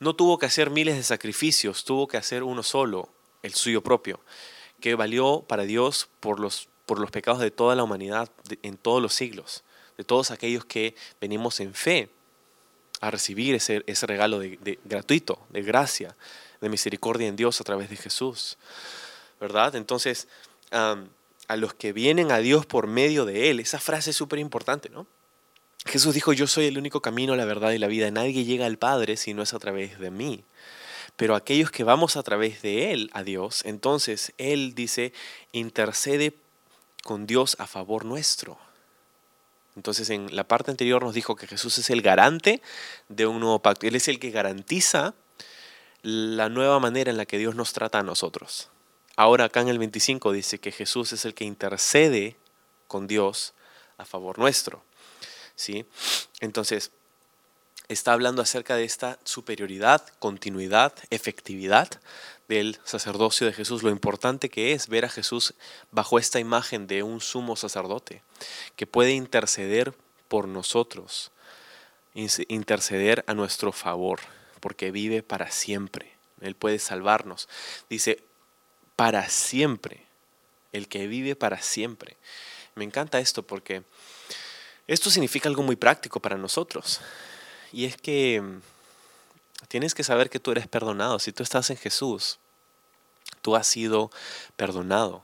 no 0.00 0.16
tuvo 0.16 0.38
que 0.38 0.46
hacer 0.46 0.68
miles 0.68 0.96
de 0.96 1.04
sacrificios, 1.04 1.84
tuvo 1.84 2.08
que 2.08 2.16
hacer 2.16 2.42
uno 2.42 2.64
solo, 2.64 3.10
el 3.44 3.54
suyo 3.54 3.80
propio, 3.84 4.18
que 4.80 4.96
valió 4.96 5.44
para 5.46 5.62
Dios 5.62 6.08
por 6.18 6.40
los, 6.40 6.68
por 6.84 6.98
los 6.98 7.12
pecados 7.12 7.40
de 7.40 7.52
toda 7.52 7.76
la 7.76 7.84
humanidad 7.84 8.28
en 8.64 8.76
todos 8.76 9.00
los 9.00 9.14
siglos, 9.14 9.62
de 9.96 10.02
todos 10.02 10.32
aquellos 10.32 10.64
que 10.64 10.96
venimos 11.20 11.60
en 11.60 11.74
fe 11.74 12.10
a 13.00 13.12
recibir 13.12 13.54
ese, 13.54 13.84
ese 13.86 14.04
regalo 14.04 14.40
de, 14.40 14.80
gratuito, 14.84 15.38
de 15.50 15.62
gracia, 15.62 16.16
de 16.60 16.68
misericordia 16.68 17.28
en 17.28 17.36
Dios 17.36 17.60
a 17.60 17.64
través 17.64 17.88
de 17.88 17.94
Jesús. 17.94 18.58
¿Verdad? 19.38 19.76
Entonces, 19.76 20.26
a 21.48 21.56
los 21.56 21.74
que 21.74 21.92
vienen 21.92 22.30
a 22.30 22.38
Dios 22.38 22.66
por 22.66 22.86
medio 22.86 23.24
de 23.24 23.50
Él, 23.50 23.60
esa 23.60 23.80
frase 23.80 24.10
es 24.10 24.16
súper 24.16 24.38
importante, 24.38 24.90
¿no? 24.90 25.06
Jesús 25.86 26.14
dijo, 26.14 26.32
yo 26.32 26.46
soy 26.46 26.66
el 26.66 26.76
único 26.76 27.00
camino, 27.00 27.34
la 27.34 27.46
verdad 27.46 27.70
y 27.72 27.78
la 27.78 27.86
vida. 27.86 28.10
Nadie 28.10 28.44
llega 28.44 28.66
al 28.66 28.78
Padre 28.78 29.16
si 29.16 29.32
no 29.32 29.42
es 29.42 29.54
a 29.54 29.58
través 29.58 29.98
de 29.98 30.10
mí. 30.10 30.44
Pero 31.16 31.34
aquellos 31.34 31.70
que 31.70 31.82
vamos 31.82 32.16
a 32.16 32.22
través 32.22 32.62
de 32.62 32.92
Él 32.92 33.10
a 33.12 33.22
Dios, 33.22 33.62
entonces 33.64 34.32
Él 34.38 34.74
dice, 34.74 35.12
intercede 35.52 36.34
con 37.02 37.26
Dios 37.26 37.56
a 37.58 37.66
favor 37.66 38.04
nuestro. 38.04 38.58
Entonces 39.76 40.10
en 40.10 40.34
la 40.34 40.44
parte 40.44 40.70
anterior 40.70 41.02
nos 41.02 41.14
dijo 41.14 41.36
que 41.36 41.46
Jesús 41.46 41.78
es 41.78 41.88
el 41.90 42.02
garante 42.02 42.60
de 43.08 43.26
un 43.26 43.40
nuevo 43.40 43.60
pacto. 43.60 43.86
Él 43.86 43.96
es 43.96 44.08
el 44.08 44.18
que 44.18 44.30
garantiza 44.30 45.14
la 46.02 46.48
nueva 46.48 46.78
manera 46.80 47.10
en 47.10 47.16
la 47.16 47.26
que 47.26 47.38
Dios 47.38 47.54
nos 47.54 47.72
trata 47.72 48.00
a 48.00 48.02
nosotros. 48.02 48.68
Ahora 49.18 49.46
acá 49.46 49.62
en 49.62 49.68
el 49.68 49.80
25 49.80 50.30
dice 50.30 50.60
que 50.60 50.70
Jesús 50.70 51.12
es 51.12 51.24
el 51.24 51.34
que 51.34 51.44
intercede 51.44 52.36
con 52.86 53.08
Dios 53.08 53.52
a 53.96 54.04
favor 54.04 54.38
nuestro. 54.38 54.84
¿sí? 55.56 55.86
Entonces, 56.38 56.92
está 57.88 58.12
hablando 58.12 58.42
acerca 58.42 58.76
de 58.76 58.84
esta 58.84 59.18
superioridad, 59.24 60.06
continuidad, 60.20 60.92
efectividad 61.10 62.00
del 62.46 62.78
sacerdocio 62.84 63.44
de 63.48 63.54
Jesús, 63.54 63.82
lo 63.82 63.90
importante 63.90 64.50
que 64.50 64.70
es 64.70 64.86
ver 64.86 65.04
a 65.04 65.08
Jesús 65.08 65.54
bajo 65.90 66.20
esta 66.20 66.38
imagen 66.38 66.86
de 66.86 67.02
un 67.02 67.20
sumo 67.20 67.56
sacerdote 67.56 68.22
que 68.76 68.86
puede 68.86 69.14
interceder 69.14 69.94
por 70.28 70.46
nosotros, 70.46 71.32
interceder 72.14 73.24
a 73.26 73.34
nuestro 73.34 73.72
favor 73.72 74.20
porque 74.60 74.92
vive 74.92 75.24
para 75.24 75.50
siempre. 75.50 76.16
Él 76.40 76.54
puede 76.54 76.78
salvarnos. 76.78 77.48
Dice, 77.90 78.22
para 78.98 79.28
siempre. 79.28 80.02
El 80.72 80.88
que 80.88 81.06
vive 81.06 81.36
para 81.36 81.62
siempre. 81.62 82.16
Me 82.74 82.82
encanta 82.82 83.20
esto 83.20 83.44
porque 83.44 83.84
esto 84.88 85.08
significa 85.08 85.48
algo 85.48 85.62
muy 85.62 85.76
práctico 85.76 86.18
para 86.18 86.36
nosotros. 86.36 87.00
Y 87.72 87.84
es 87.84 87.96
que 87.96 88.40
mm, 88.40 88.60
tienes 89.68 89.94
que 89.94 90.02
saber 90.02 90.30
que 90.30 90.40
tú 90.40 90.50
eres 90.50 90.66
perdonado. 90.66 91.20
Si 91.20 91.30
tú 91.30 91.44
estás 91.44 91.70
en 91.70 91.76
Jesús, 91.76 92.40
tú 93.40 93.54
has 93.54 93.68
sido 93.68 94.10
perdonado. 94.56 95.22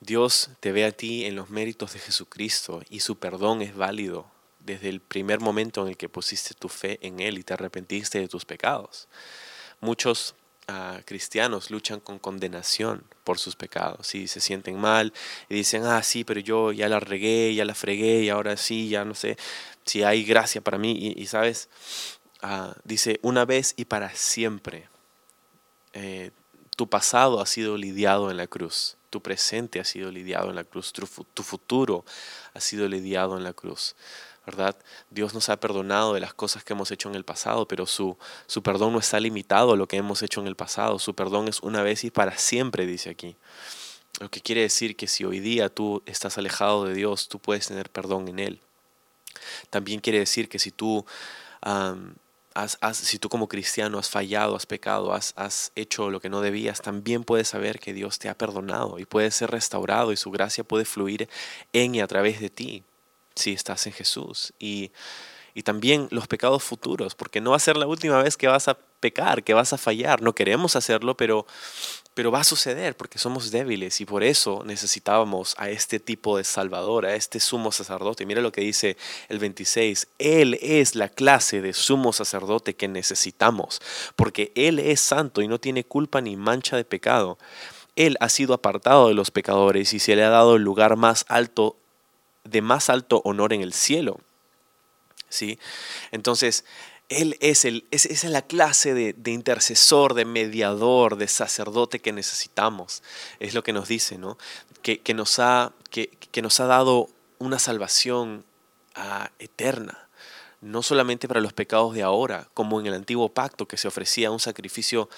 Dios 0.00 0.48
te 0.60 0.72
ve 0.72 0.86
a 0.86 0.92
ti 0.92 1.26
en 1.26 1.36
los 1.36 1.50
méritos 1.50 1.92
de 1.92 1.98
Jesucristo 1.98 2.82
y 2.88 3.00
su 3.00 3.18
perdón 3.18 3.60
es 3.60 3.76
válido 3.76 4.24
desde 4.60 4.88
el 4.88 5.00
primer 5.00 5.40
momento 5.40 5.82
en 5.82 5.88
el 5.88 5.98
que 5.98 6.08
pusiste 6.08 6.54
tu 6.54 6.70
fe 6.70 6.98
en 7.02 7.20
Él 7.20 7.36
y 7.36 7.42
te 7.42 7.52
arrepentiste 7.52 8.18
de 8.18 8.28
tus 8.28 8.46
pecados. 8.46 9.08
Muchos 9.82 10.34
uh, 10.68 11.02
cristianos 11.04 11.70
luchan 11.70 12.00
con 12.00 12.18
condenación 12.18 13.04
por 13.24 13.38
sus 13.38 13.56
pecados 13.56 14.14
y 14.14 14.28
se 14.28 14.40
sienten 14.40 14.78
mal 14.78 15.12
y 15.48 15.54
dicen, 15.54 15.84
ah, 15.84 16.02
sí, 16.02 16.24
pero 16.24 16.40
yo 16.40 16.72
ya 16.72 16.88
la 16.88 17.00
regué, 17.00 17.54
ya 17.54 17.64
la 17.64 17.74
fregué 17.74 18.22
y 18.22 18.28
ahora 18.30 18.56
sí, 18.56 18.88
ya 18.88 19.04
no 19.04 19.14
sé 19.14 19.36
si 19.84 20.02
hay 20.02 20.24
gracia 20.24 20.60
para 20.60 20.78
mí. 20.78 21.14
Y, 21.16 21.26
sabes, 21.26 21.68
uh, 22.42 22.72
dice, 22.84 23.18
una 23.22 23.44
vez 23.44 23.74
y 23.76 23.84
para 23.84 24.14
siempre. 24.14 24.88
Eh, 25.92 26.32
tu 26.76 26.88
pasado 26.88 27.40
ha 27.40 27.46
sido 27.46 27.76
lidiado 27.76 28.32
en 28.32 28.36
la 28.36 28.48
cruz, 28.48 28.96
tu 29.10 29.22
presente 29.22 29.78
ha 29.78 29.84
sido 29.84 30.10
lidiado 30.10 30.50
en 30.50 30.56
la 30.56 30.64
cruz, 30.64 30.92
tu 30.92 31.42
futuro 31.44 32.04
ha 32.52 32.60
sido 32.60 32.88
lidiado 32.88 33.36
en 33.36 33.44
la 33.44 33.52
cruz. 33.52 33.94
¿Verdad? 34.46 34.76
Dios 35.10 35.34
nos 35.34 35.48
ha 35.48 35.58
perdonado 35.58 36.14
de 36.14 36.20
las 36.20 36.34
cosas 36.34 36.64
que 36.64 36.74
hemos 36.74 36.90
hecho 36.90 37.08
en 37.08 37.14
el 37.14 37.24
pasado, 37.24 37.66
pero 37.66 37.86
su, 37.86 38.16
su 38.46 38.62
perdón 38.62 38.92
no 38.92 38.98
está 38.98 39.18
limitado 39.20 39.72
a 39.72 39.76
lo 39.76 39.86
que 39.86 39.96
hemos 39.96 40.22
hecho 40.22 40.40
en 40.40 40.46
el 40.46 40.56
pasado. 40.56 40.98
Su 40.98 41.14
perdón 41.14 41.48
es 41.48 41.60
una 41.60 41.82
vez 41.82 42.04
y 42.04 42.10
para 42.10 42.36
siempre, 42.36 42.86
dice 42.86 43.10
aquí. 43.10 43.36
Lo 44.20 44.30
que 44.30 44.40
quiere 44.40 44.60
decir 44.60 44.96
que 44.96 45.08
si 45.08 45.24
hoy 45.24 45.40
día 45.40 45.68
tú 45.68 46.02
estás 46.06 46.38
alejado 46.38 46.84
de 46.84 46.94
Dios, 46.94 47.28
tú 47.28 47.38
puedes 47.38 47.66
tener 47.66 47.90
perdón 47.90 48.28
en 48.28 48.38
Él. 48.38 48.60
También 49.70 50.00
quiere 50.00 50.20
decir 50.20 50.48
que 50.48 50.58
si 50.58 50.70
tú, 50.70 51.04
has, 51.62 52.78
si 52.92 53.18
tú 53.18 53.28
como 53.28 53.48
cristiano 53.48 53.98
has 53.98 54.08
fallado, 54.08 54.54
has 54.54 54.66
pecado, 54.66 55.12
has, 55.12 55.32
has 55.36 55.72
hecho 55.74 56.10
lo 56.10 56.20
que 56.20 56.28
no 56.28 56.42
debías, 56.42 56.80
también 56.80 57.24
puedes 57.24 57.48
saber 57.48 57.80
que 57.80 57.92
Dios 57.92 58.18
te 58.18 58.28
ha 58.28 58.38
perdonado 58.38 58.98
y 59.00 59.04
puedes 59.04 59.34
ser 59.34 59.50
restaurado 59.50 60.12
y 60.12 60.16
su 60.16 60.30
gracia 60.30 60.62
puede 60.62 60.84
fluir 60.84 61.28
en 61.72 61.96
y 61.96 62.00
a 62.00 62.06
través 62.06 62.40
de 62.40 62.50
ti 62.50 62.84
si 63.34 63.52
estás 63.52 63.86
en 63.86 63.92
Jesús. 63.92 64.52
Y, 64.58 64.92
y 65.54 65.62
también 65.62 66.08
los 66.10 66.26
pecados 66.26 66.62
futuros, 66.62 67.14
porque 67.14 67.40
no 67.40 67.50
va 67.50 67.56
a 67.56 67.60
ser 67.60 67.76
la 67.76 67.86
última 67.86 68.20
vez 68.20 68.36
que 68.36 68.48
vas 68.48 68.66
a 68.68 68.76
pecar, 69.04 69.44
que 69.44 69.54
vas 69.54 69.72
a 69.72 69.78
fallar. 69.78 70.22
No 70.22 70.34
queremos 70.34 70.76
hacerlo, 70.76 71.16
pero, 71.16 71.46
pero 72.14 72.32
va 72.32 72.40
a 72.40 72.44
suceder 72.44 72.96
porque 72.96 73.18
somos 73.18 73.50
débiles 73.50 74.00
y 74.00 74.06
por 74.06 74.24
eso 74.24 74.62
necesitábamos 74.64 75.54
a 75.58 75.68
este 75.68 76.00
tipo 76.00 76.38
de 76.38 76.44
Salvador, 76.44 77.04
a 77.04 77.14
este 77.14 77.38
sumo 77.38 77.70
sacerdote. 77.70 78.24
Mira 78.24 78.40
lo 78.40 78.50
que 78.50 78.62
dice 78.62 78.96
el 79.28 79.38
26. 79.38 80.08
Él 80.18 80.58
es 80.62 80.94
la 80.94 81.08
clase 81.08 81.60
de 81.60 81.72
sumo 81.72 82.12
sacerdote 82.12 82.74
que 82.74 82.88
necesitamos, 82.88 83.80
porque 84.16 84.52
Él 84.54 84.78
es 84.78 85.00
santo 85.00 85.42
y 85.42 85.48
no 85.48 85.60
tiene 85.60 85.84
culpa 85.84 86.20
ni 86.20 86.36
mancha 86.36 86.76
de 86.76 86.84
pecado 86.84 87.38
Él 87.94 88.16
ha 88.20 88.28
sido 88.28 88.54
apartado 88.54 89.08
de 89.08 89.14
los 89.14 89.30
pecadores 89.30 89.92
y 89.92 90.00
se 90.00 90.16
le 90.16 90.24
ha 90.24 90.30
dado 90.30 90.56
el 90.56 90.62
lugar 90.62 90.96
más 90.96 91.26
alto, 91.28 91.76
de 92.44 92.62
más 92.62 92.90
alto 92.90 93.20
honor 93.24 93.52
en 93.52 93.62
el 93.62 93.72
cielo. 93.72 94.20
¿Sí? 95.28 95.58
Entonces, 96.12 96.64
Él 97.08 97.36
es, 97.40 97.64
el, 97.64 97.86
esa 97.90 98.08
es 98.08 98.24
la 98.24 98.42
clase 98.42 98.94
de, 98.94 99.30
intercesor, 99.30 100.14
de 100.14 100.24
mediador, 100.24 101.16
de 101.16 101.28
sacerdote 101.28 101.98
que 101.98 102.12
necesitamos. 102.12 103.02
Es 103.40 103.54
lo 103.54 103.62
que 103.62 103.72
nos 103.72 103.88
dice, 103.88 104.18
¿no? 104.18 104.38
Que, 104.82 105.00
nos, 105.14 105.38
ha, 105.38 105.72
que, 105.90 106.42
nos 106.42 106.60
ha 106.60 106.66
dado 106.66 107.08
una 107.38 107.58
salvación 107.58 108.44
ah, 108.94 109.30
eterna 109.38 110.04
no 110.64 110.82
solamente 110.82 111.28
para 111.28 111.42
los 111.42 111.52
pecados 111.52 111.94
de 111.94 112.02
ahora, 112.02 112.48
como 112.54 112.80
en 112.80 112.86
el 112.86 112.94
antiguo 112.94 113.28
pacto 113.28 113.68
que 113.68 113.76
se 113.76 113.86
ofrecía 113.86 114.30
un 114.30 114.40
sacrificio 114.40 115.10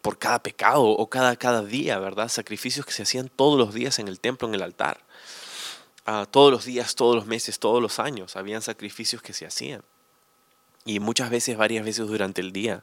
por 0.00 0.18
cada 0.18 0.42
pecado 0.42 0.82
o 0.84 1.10
cada, 1.10 1.36
cada 1.36 1.62
día, 1.62 1.98
¿verdad? 1.98 2.28
Sacrificios 2.28 2.86
que 2.86 2.92
se 2.92 3.02
hacían 3.02 3.28
todos 3.28 3.58
los 3.58 3.74
días 3.74 3.98
en 3.98 4.08
el 4.08 4.18
templo, 4.18 4.48
en 4.48 4.54
el 4.54 4.62
altar. 4.62 5.04
Ah, 6.12 6.26
todos 6.28 6.50
los 6.50 6.64
días, 6.64 6.96
todos 6.96 7.14
los 7.14 7.26
meses, 7.26 7.60
todos 7.60 7.80
los 7.80 8.00
años, 8.00 8.34
habían 8.34 8.62
sacrificios 8.62 9.22
que 9.22 9.32
se 9.32 9.46
hacían. 9.46 9.82
Y 10.84 10.98
muchas 10.98 11.30
veces, 11.30 11.56
varias 11.56 11.84
veces 11.84 12.08
durante 12.08 12.40
el 12.40 12.52
día. 12.52 12.82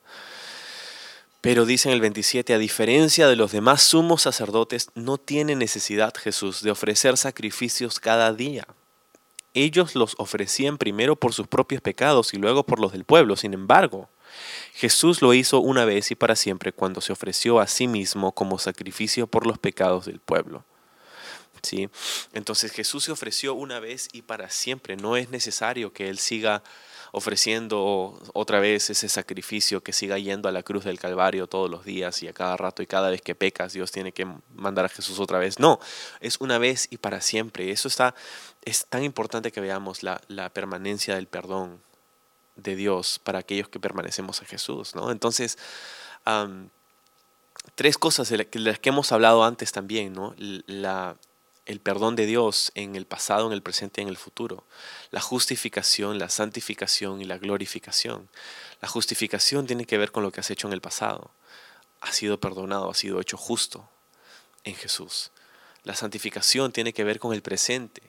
Pero 1.41 1.65
dice 1.65 1.89
en 1.89 1.95
el 1.95 2.01
27, 2.01 2.53
a 2.53 2.57
diferencia 2.57 3.27
de 3.27 3.35
los 3.35 3.51
demás 3.51 3.83
sumos 3.83 4.21
sacerdotes, 4.21 4.91
no 4.95 5.17
tiene 5.17 5.55
necesidad 5.55 6.13
Jesús 6.15 6.61
de 6.61 6.71
ofrecer 6.71 7.17
sacrificios 7.17 7.99
cada 7.99 8.31
día 8.31 8.65
ellos 9.57 9.95
los 9.95 10.15
ofrecían 10.19 10.77
primero 10.77 11.15
por 11.15 11.33
sus 11.33 11.47
propios 11.47 11.81
pecados 11.81 12.33
y 12.33 12.37
luego 12.37 12.63
por 12.63 12.79
los 12.79 12.91
del 12.91 13.05
pueblo. 13.05 13.35
Sin 13.35 13.53
embargo, 13.53 14.07
Jesús 14.73 15.21
lo 15.21 15.33
hizo 15.33 15.59
una 15.59 15.83
vez 15.85 16.11
y 16.11 16.15
para 16.15 16.35
siempre 16.35 16.71
cuando 16.71 17.01
se 17.01 17.11
ofreció 17.11 17.59
a 17.59 17.67
sí 17.67 17.87
mismo 17.87 18.31
como 18.33 18.59
sacrificio 18.59 19.25
por 19.27 19.47
los 19.47 19.57
pecados 19.57 20.05
del 20.05 20.19
pueblo. 20.19 20.63
¿Sí? 21.63 21.89
Entonces 22.33 22.71
Jesús 22.71 23.05
se 23.05 23.11
ofreció 23.11 23.53
una 23.53 23.79
vez 23.79 24.09
y 24.11 24.21
para 24.21 24.49
siempre. 24.49 24.95
No 24.95 25.17
es 25.17 25.29
necesario 25.29 25.93
que 25.93 26.09
Él 26.09 26.19
siga 26.19 26.63
ofreciendo 27.11 28.19
otra 28.33 28.59
vez 28.59 28.89
ese 28.89 29.09
sacrificio, 29.09 29.81
que 29.81 29.93
siga 29.93 30.17
yendo 30.17 30.49
a 30.49 30.51
la 30.51 30.63
cruz 30.63 30.83
del 30.85 30.99
Calvario 30.99 31.47
todos 31.47 31.69
los 31.69 31.85
días 31.85 32.21
y 32.23 32.27
a 32.27 32.33
cada 32.33 32.57
rato 32.57 32.81
y 32.83 32.87
cada 32.87 33.09
vez 33.09 33.21
que 33.21 33.35
pecas 33.35 33.73
Dios 33.73 33.91
tiene 33.91 34.11
que 34.11 34.27
mandar 34.55 34.85
a 34.85 34.89
Jesús 34.89 35.19
otra 35.19 35.39
vez. 35.39 35.59
No, 35.59 35.79
es 36.19 36.37
una 36.39 36.57
vez 36.57 36.87
y 36.91 36.97
para 36.97 37.21
siempre. 37.21 37.71
Eso 37.71 37.87
está, 37.87 38.15
es 38.65 38.85
tan 38.87 39.03
importante 39.03 39.51
que 39.51 39.61
veamos 39.61 40.03
la, 40.03 40.21
permanencia 40.53 41.15
del 41.15 41.27
perdón 41.27 41.81
de 42.55 42.75
Dios 42.75 43.19
para 43.23 43.39
aquellos 43.39 43.69
que 43.69 43.79
permanecemos 43.79 44.41
en 44.41 44.47
Jesús. 44.47 44.95
¿no? 44.95 45.11
Entonces, 45.11 45.57
tres 47.75 47.97
cosas 47.97 48.29
de 48.29 48.47
las 48.53 48.79
que 48.79 48.89
hemos 48.89 49.11
hablado 49.11 49.43
antes 49.43 49.71
también, 49.71 50.13
¿no? 50.13 50.35
La, 50.37 51.15
el 51.67 51.81
perdón 51.81 52.15
de 52.15 52.25
Dios 52.25 52.71
en 52.75 52.95
el 52.95 53.05
pasado, 53.05 53.45
en 53.45 53.51
el 53.51 53.61
presente 53.61 53.99
y 53.99 54.03
en 54.03 54.07
el 54.07 54.15
futuro. 54.15 54.63
La 55.11 55.19
justificación, 55.19 56.17
la 56.17 56.29
santificación 56.29 57.21
y 57.21 57.25
la 57.25 57.37
glorificación. 57.37 58.29
La 58.81 58.87
justificación 58.87 59.67
tiene 59.67 59.85
que 59.85 59.97
ver 59.97 60.13
con 60.13 60.23
lo 60.23 60.31
que 60.31 60.39
has 60.39 60.49
hecho 60.49 60.67
en 60.67 60.73
el 60.73 60.79
pasado. 60.79 61.29
Ha 61.99 62.13
sido 62.13 62.39
perdonado, 62.39 62.89
ha 62.89 62.93
sido 62.93 63.19
hecho 63.19 63.35
justo 63.35 63.89
en 64.63 64.75
Jesús. 64.75 65.31
La 65.83 65.93
santificación 65.93 66.71
tiene 66.71 66.93
que 66.93 67.03
ver 67.03 67.19
con 67.19 67.33
el 67.33 67.41
presente, 67.41 68.01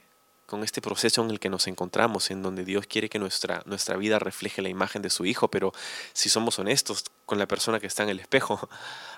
con 0.49 0.64
este 0.64 0.81
proceso 0.81 1.23
en 1.23 1.31
el 1.31 1.40
que 1.40 1.50
nos 1.50 1.67
encontramos, 1.67 2.31
en 2.31 2.43
donde 2.43 2.64
Dios 2.64 2.87
quiere 2.87 3.11
que 3.11 3.19
nuestra, 3.19 3.62
nuestra 3.67 3.99
vida 3.99 4.19
refleje 4.19 4.62
la 4.62 4.71
imagen 4.71 5.02
de 5.02 5.11
su 5.11 5.26
Hijo, 5.26 5.49
pero 5.49 5.75
si 6.14 6.31
somos 6.31 6.59
honestos 6.59 7.05
con 7.26 7.38
la 7.38 7.47
persona 7.47 7.78
que 7.81 7.87
está 7.87 8.02
en 8.02 8.09
el 8.09 8.19
espejo, 8.19 8.71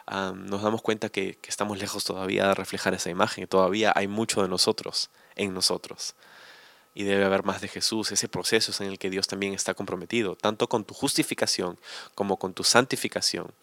nos 0.34 0.62
damos 0.62 0.82
cuenta 0.82 1.08
que, 1.08 1.38
que, 1.40 1.48
estamos 1.48 1.78
lejos 1.78 2.02
todavía 2.02 2.48
de 2.48 2.54
reflejar 2.54 2.94
esa 2.94 3.10
imagen, 3.10 3.46
todavía 3.46 3.92
hay 3.94 4.08
mucho 4.08 4.42
de 4.42 4.48
nosotros 4.48 5.10
en 5.36 5.54
nosotros. 5.54 6.16
Y 6.94 7.04
debe 7.04 7.24
haber 7.24 7.44
más 7.44 7.60
de 7.60 7.68
Jesús, 7.68 8.10
ese 8.10 8.28
proceso 8.28 8.72
es 8.72 8.80
en 8.80 8.88
el 8.88 8.98
que 8.98 9.08
Dios 9.08 9.28
también 9.28 9.54
está 9.54 9.74
comprometido, 9.74 10.34
tanto 10.34 10.68
con 10.68 10.84
tu 10.84 10.94
justificación 10.94 11.78
como 12.16 12.38
con 12.38 12.54
tu 12.54 12.64
santificación 12.64 13.54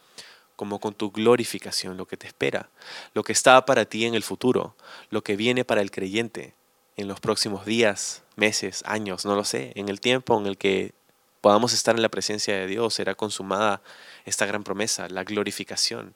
como 0.55 0.79
con 0.79 0.95
tu 0.95 1.11
glorificación, 1.11 1.97
lo 1.97 2.07
que 2.07 2.17
te 2.17 2.25
espera, 2.25 2.71
lo 3.13 3.23
que 3.23 3.31
está 3.31 3.63
para 3.67 3.85
ti 3.85 4.05
en 4.05 4.15
el 4.15 4.23
futuro, 4.23 4.75
lo 5.11 5.23
que 5.23 5.35
viene 5.35 5.63
para 5.63 5.81
el 5.81 5.91
creyente, 5.91 6.55
en 6.97 7.07
los 7.07 7.19
próximos 7.19 7.65
días, 7.65 8.23
meses, 8.35 8.83
años, 8.85 9.23
no 9.23 9.35
lo 9.35 9.45
sé, 9.45 9.71
en 9.75 9.87
el 9.87 10.01
tiempo 10.01 10.37
en 10.39 10.47
el 10.47 10.57
que 10.57 10.93
podamos 11.41 11.71
estar 11.73 11.95
en 11.95 12.01
la 12.01 12.09
presencia 12.09 12.55
de 12.57 12.65
Dios, 12.65 12.95
será 12.95 13.13
consumada 13.13 13.81
esta 14.25 14.47
gran 14.47 14.63
promesa, 14.63 15.07
la 15.07 15.23
glorificación 15.23 16.15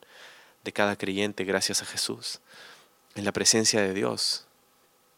de 0.64 0.74
cada 0.74 0.96
creyente 0.96 1.44
gracias 1.44 1.84
a 1.84 1.86
Jesús, 1.86 2.42
en 3.16 3.26
la 3.26 3.32
presencia 3.32 3.82
de 3.82 3.94
Dios, 3.94 4.48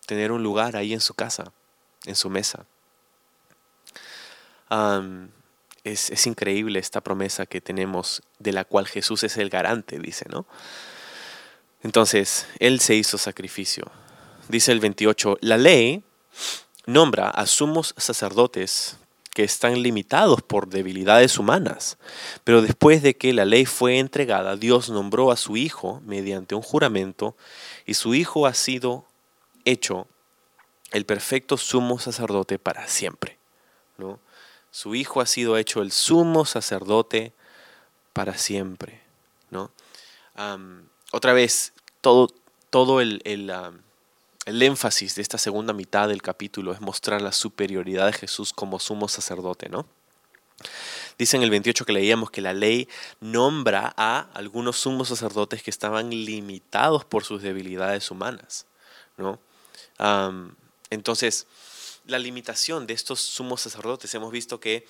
tener 0.05 0.31
un 0.33 0.43
lugar 0.43 0.75
ahí 0.75 0.93
en 0.93 1.01
su 1.01 1.13
casa, 1.13 1.53
en 2.05 2.15
su 2.15 2.29
mesa. 2.29 2.65
es, 5.85 6.09
es, 6.09 6.27
increíble 6.27 6.79
esta 6.79 7.01
promesa 7.01 7.45
que 7.45 7.61
tenemos, 7.61 8.21
de 8.39 8.51
la 8.51 8.65
cual 8.65 8.87
Jesús 8.87 9.23
es 9.23 9.37
el 9.37 9.49
garante, 9.49 9.99
dice, 9.99 10.25
¿no? 10.29 10.45
Entonces, 11.83 12.47
Él 12.59 12.79
se 12.79 12.95
hizo 12.95 13.17
sacrificio, 13.17 13.91
dice 14.49 14.71
el 14.71 14.79
28, 14.79 15.37
la 15.41 15.57
ley 15.57 16.03
nombra 16.85 17.29
a 17.29 17.45
sumos 17.45 17.93
sacerdotes 17.97 18.97
que 19.33 19.43
están 19.43 19.81
limitados 19.81 20.41
por 20.41 20.67
debilidades 20.67 21.39
humanas. 21.39 21.97
Pero 22.43 22.61
después 22.61 23.01
de 23.01 23.17
que 23.17 23.33
la 23.33 23.45
ley 23.45 23.65
fue 23.65 23.97
entregada, 23.97 24.55
Dios 24.55 24.89
nombró 24.89 25.31
a 25.31 25.37
su 25.37 25.57
Hijo 25.57 26.01
mediante 26.05 26.55
un 26.55 26.61
juramento 26.61 27.35
y 27.85 27.95
su 27.95 28.13
Hijo 28.13 28.45
ha 28.45 28.53
sido 28.53 29.05
hecho 29.65 30.07
el 30.91 31.05
perfecto 31.05 31.57
sumo 31.57 31.97
sacerdote 31.97 32.59
para 32.59 32.87
siempre. 32.87 33.37
¿no? 33.97 34.19
Su 34.69 34.93
Hijo 34.93 35.19
ha 35.19 35.25
sido 35.25 35.57
hecho 35.57 35.81
el 35.81 35.91
sumo 35.91 36.45
sacerdote 36.45 37.33
para 38.13 38.37
siempre. 38.37 39.01
¿no? 39.49 39.71
otra 41.11 41.33
vez, 41.33 41.73
todo, 42.01 42.27
todo 42.71 43.01
el, 43.01 43.21
el 43.23 43.51
énfasis 44.45 45.15
de 45.15 45.21
esta 45.21 45.37
segunda 45.37 45.73
mitad 45.73 46.09
del 46.09 46.21
capítulo 46.21 46.73
es 46.73 46.81
mostrar 46.81 47.21
la 47.21 47.31
superioridad 47.31 48.07
de 48.07 48.13
Jesús 48.13 48.53
como 48.53 48.79
sumo 48.79 49.07
sacerdote, 49.07 49.69
¿no? 49.69 49.85
Dice 51.17 51.37
en 51.37 51.43
el 51.43 51.49
28 51.49 51.85
que 51.85 51.93
leíamos 51.93 52.31
que 52.31 52.41
la 52.41 52.53
ley 52.53 52.87
nombra 53.19 53.93
a 53.97 54.29
algunos 54.33 54.77
sumos 54.77 55.09
sacerdotes 55.09 55.61
que 55.61 55.69
estaban 55.69 56.09
limitados 56.09 57.05
por 57.05 57.23
sus 57.23 57.41
debilidades 57.41 58.09
humanas, 58.11 58.65
¿no? 59.17 59.39
entonces, 60.89 61.47
la 62.05 62.19
limitación 62.19 62.87
de 62.87 62.93
estos 62.93 63.21
sumos 63.21 63.61
sacerdotes, 63.61 64.13
hemos 64.15 64.31
visto 64.31 64.59
que 64.59 64.85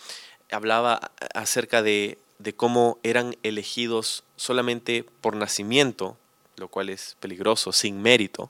hablaba 0.50 1.12
acerca 1.36 1.84
de 1.84 2.18
cómo 2.56 3.00
eran 3.04 3.36
elegidos 3.44 4.24
solamente 4.36 5.06
por 5.22 5.36
nacimiento, 5.36 6.18
lo 6.56 6.68
cual 6.68 6.90
es 6.90 7.16
peligroso, 7.20 7.72
sin 7.72 8.02
mérito, 8.02 8.50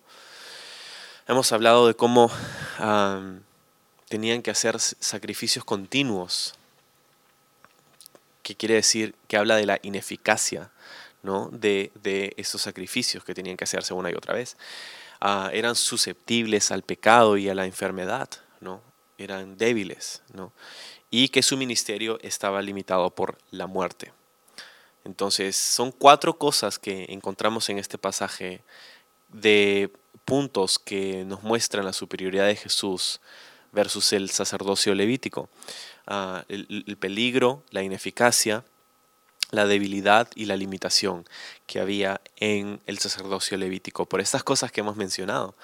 hemos 1.33 1.51
hablado 1.51 1.87
de 1.87 1.95
cómo 1.95 2.31
tenían 4.07 4.41
que 4.41 4.51
hacer 4.51 4.79
sacrificios 4.79 5.65
continuos, 5.65 6.55
que 8.43 8.55
quiere 8.55 8.75
decir 8.75 9.15
que 9.27 9.37
habla 9.37 9.55
de 9.55 9.65
la 9.65 9.79
ineficacia 9.81 10.69
¿no? 11.23 11.49
de, 11.51 12.33
esos 12.37 12.61
sacrificios 12.61 13.23
que 13.23 13.33
tenían 13.33 13.57
que 13.57 13.63
hacerse 13.63 13.93
una 13.93 14.11
y 14.11 14.13
otra 14.13 14.35
vez. 14.35 14.57
Ah, 15.19 15.49
eran 15.53 15.75
susceptibles 15.75 16.71
al 16.71 16.83
pecado 16.83 17.37
y 17.37 17.49
a 17.49 17.55
la 17.55 17.65
enfermedad, 17.65 18.29
¿no? 18.59 18.81
eran 19.17 19.57
débiles, 19.57 20.21
¿no? 20.33 20.51
y 21.09 21.29
que 21.29 21.41
su 21.41 21.57
ministerio 21.57 22.19
estaba 22.21 22.61
limitado 22.61 23.09
por 23.09 23.37
la 23.51 23.67
muerte. 23.67 24.11
Entonces, 25.05 25.55
son 25.55 25.91
cuatro 25.91 26.37
cosas 26.37 26.77
que 26.77 27.05
encontramos 27.09 27.69
en 27.69 27.77
este 27.77 27.97
pasaje 27.97 28.61
de 29.29 29.91
puntos 30.25 30.79
que 30.79 31.25
nos 31.25 31.43
muestran 31.43 31.85
la 31.85 31.93
superioridad 31.93 32.47
de 32.47 32.55
Jesús 32.55 33.21
versus 33.71 34.13
el 34.13 34.29
sacerdocio 34.29 34.95
levítico. 34.95 35.49
Ah, 36.07 36.45
el, 36.47 36.97
peligro, 36.99 37.63
la 37.71 37.83
ineficacia, 37.83 38.63
la 39.51 39.65
debilidad 39.65 40.29
y 40.35 40.45
la 40.45 40.55
limitación 40.55 41.25
que 41.67 41.79
había 41.79 42.21
en 42.37 42.81
el 42.87 42.99
sacerdocio 42.99 43.57
levítico 43.57 44.05
por 44.05 44.21
estas 44.21 44.43
cosas 44.43 44.71
que 44.71 44.81
hemos 44.81 44.95
mencionado. 44.95 45.55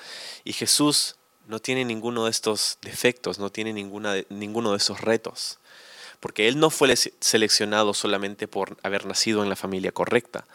Y 0.44 0.54
Jesús 0.54 1.16
no 1.48 1.60
tiene 1.60 1.86
ninguno 1.86 2.26
de 2.26 2.32
estos 2.32 2.78
defectos, 2.82 3.40
no 3.40 3.52
tiene 3.52 3.74
ninguno 3.74 4.72
de 4.72 4.78
esos 4.78 5.02
retos, 5.02 5.60
porque 6.20 6.48
Él 6.48 6.60
no 6.60 6.70
fue 6.70 6.96
seleccionado 6.96 7.94
solamente 7.94 8.48
por 8.48 8.78
haber 8.84 9.06
nacido 9.06 9.42
en 9.42 9.50
la 9.50 9.56
familia 9.56 9.92
correcta, 9.92 10.46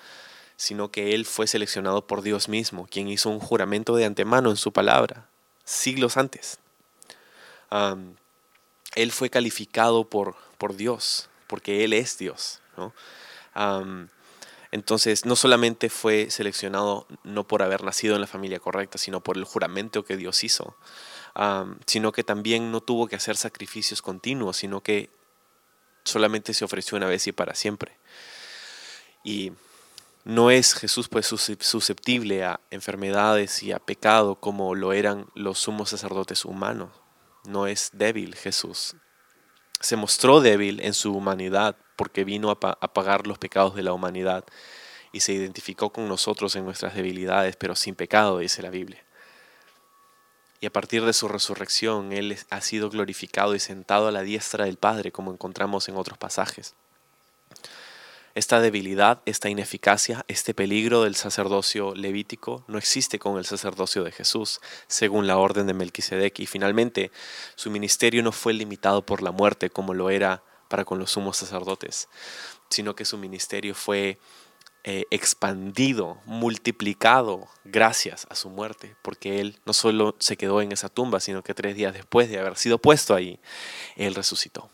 sino 0.57 0.91
que 0.91 1.15
él 1.15 1.27
fue 1.27 1.47
seleccionado 1.47 2.07
por 2.07 2.23
Dios 2.23 2.49
mismo, 2.49 2.87
quien 2.87 3.09
hizo 3.09 3.31
un 3.31 3.41
juramento 3.41 3.97
de 3.97 4.05
antemano 4.05 4.51
en 4.51 4.57
su 4.57 4.73
palabra, 4.73 5.29
siglos 5.65 6.17
antes. 6.17 6.59
él 8.95 9.13
fue 9.13 9.31
calificado 9.31 10.05
por, 10.09 10.37
por 10.59 10.77
Dios, 10.77 11.29
porque 11.47 11.85
Él 11.85 11.93
es 11.93 12.19
Dios. 12.19 12.61
Entonces, 14.71 15.25
no 15.25 15.37
solamente 15.37 15.89
fue 15.89 16.31
seleccionado 16.31 17.07
no 17.23 17.47
por 17.47 17.63
haber 17.63 17.85
nacido 17.85 18.17
en 18.17 18.21
la 18.21 18.27
familia 18.27 18.59
correcta, 18.59 18.99
sino 18.99 19.21
por 19.21 19.37
el 19.37 19.45
juramento 19.45 20.05
que 20.05 20.17
Dios 20.17 20.43
hizo, 20.43 20.77
sino 21.87 22.13
que 22.13 22.25
también 22.25 22.73
no 22.73 22.81
tuvo 22.81 23.07
que 23.07 23.17
hacer 23.17 23.37
sacrificios 23.37 24.03
continuos, 24.03 24.57
sino 24.57 24.83
que 24.83 25.11
solamente 26.05 26.55
se 26.55 26.65
ofreció 26.65 26.97
una 26.97 27.07
vez 27.07 27.27
y 27.27 27.33
para 27.33 27.55
siempre. 27.55 27.97
Y 29.23 29.53
no 30.25 30.51
es 30.51 30.73
Jesús 30.75 31.09
pues 31.09 31.27
susceptible 31.27 32.45
a 32.45 32.61
enfermedades 32.71 33.63
y 33.63 33.73
a 33.73 33.79
pecado 33.79 34.37
como 34.37 34.75
lo 34.75 34.95
eran 34.95 35.27
los 35.35 35.59
sumos 35.59 35.91
sacerdotes 35.91 36.47
humanos. 36.47 36.91
No 37.47 37.67
es 37.67 37.91
débil 37.93 38.35
Jesús. 38.35 38.97
Se 39.81 39.97
mostró 39.97 40.41
débil 40.41 40.81
en 40.81 40.95
su 40.95 41.15
humanidad 41.15 41.77
porque 41.97 42.25
vino 42.25 42.51
a, 42.51 42.59
pagar 42.59 43.27
los 43.27 43.39
pecados 43.39 43.75
de 43.75 43.83
la 43.83 43.93
humanidad 43.93 44.45
y 45.13 45.21
se 45.21 45.35
identificó 45.35 45.93
con 45.93 46.09
nosotros 46.09 46.57
en 46.57 46.65
nuestras 46.65 46.95
debilidades, 46.95 47.57
pero 47.57 47.77
sin 47.77 47.95
pecado, 47.95 48.39
dice 48.39 48.63
la 48.63 48.71
Biblia. 48.71 49.05
Y 50.59 50.67
a 50.67 50.73
partir 50.73 51.05
de 51.05 51.13
su 51.13 51.29
resurrección, 51.29 52.13
Él 52.13 52.39
ha 52.49 52.61
sido 52.63 52.89
glorificado 52.89 53.55
y 53.55 53.61
sentado 53.61 54.09
a 54.09 54.11
la 54.11 54.23
diestra 54.23 54.65
del 54.65 54.79
Padre, 54.79 55.13
como 55.13 55.31
encontramos 55.31 55.87
en 55.91 55.97
otros 55.97 56.17
pasajes. 56.17 56.75
Esta 58.35 58.61
debilidad, 58.61 59.23
esta 59.27 59.49
ineficacia, 59.49 60.25
este 60.27 60.55
peligro 60.55 61.05
del 61.05 61.15
sacerdocio 61.15 61.95
levítico 61.95 62.65
no 62.67 62.79
existe 62.79 63.21
con 63.21 63.39
el 63.39 63.45
sacerdocio 63.45 64.03
de 64.03 64.11
Jesús, 64.11 64.61
según 64.89 65.29
la 65.29 65.39
orden 65.39 65.69
de 65.69 65.75
Melquisedec. 65.75 66.41
Y 66.41 66.47
finalmente, 66.47 67.13
su 67.55 67.71
ministerio 67.71 68.25
no 68.25 68.33
fue 68.33 68.53
limitado 68.53 69.07
por 69.07 69.23
la 69.23 69.31
muerte 69.31 69.71
como 69.71 69.95
lo 69.95 70.11
era 70.11 70.43
para 70.69 70.85
con 70.85 70.99
los 70.99 71.13
sumos 71.13 71.37
sacerdotes, 71.37 72.09
sino 72.71 72.97
que 72.97 73.05
su 73.05 73.19
ministerio 73.19 73.73
fue 73.73 74.19
eh, 74.83 75.05
expandido, 75.13 76.21
multiplicado 76.25 77.47
gracias 77.63 78.27
a 78.31 78.35
su 78.35 78.51
muerte, 78.51 78.97
porque 79.03 79.41
él 79.41 79.61
no 79.65 79.73
solo 79.73 80.17
se 80.19 80.37
quedó 80.37 80.61
en 80.61 80.73
esa 80.73 80.89
tumba, 80.89 81.21
sino 81.21 81.45
que 81.45 81.55
tres 81.55 81.77
días 81.77 81.95
después 81.95 82.29
de 82.29 82.41
haber 82.41 82.57
sido 82.57 82.79
puesto 82.79 83.15
ahí, 83.15 83.39
él 83.95 84.17
resucitó. 84.17 84.71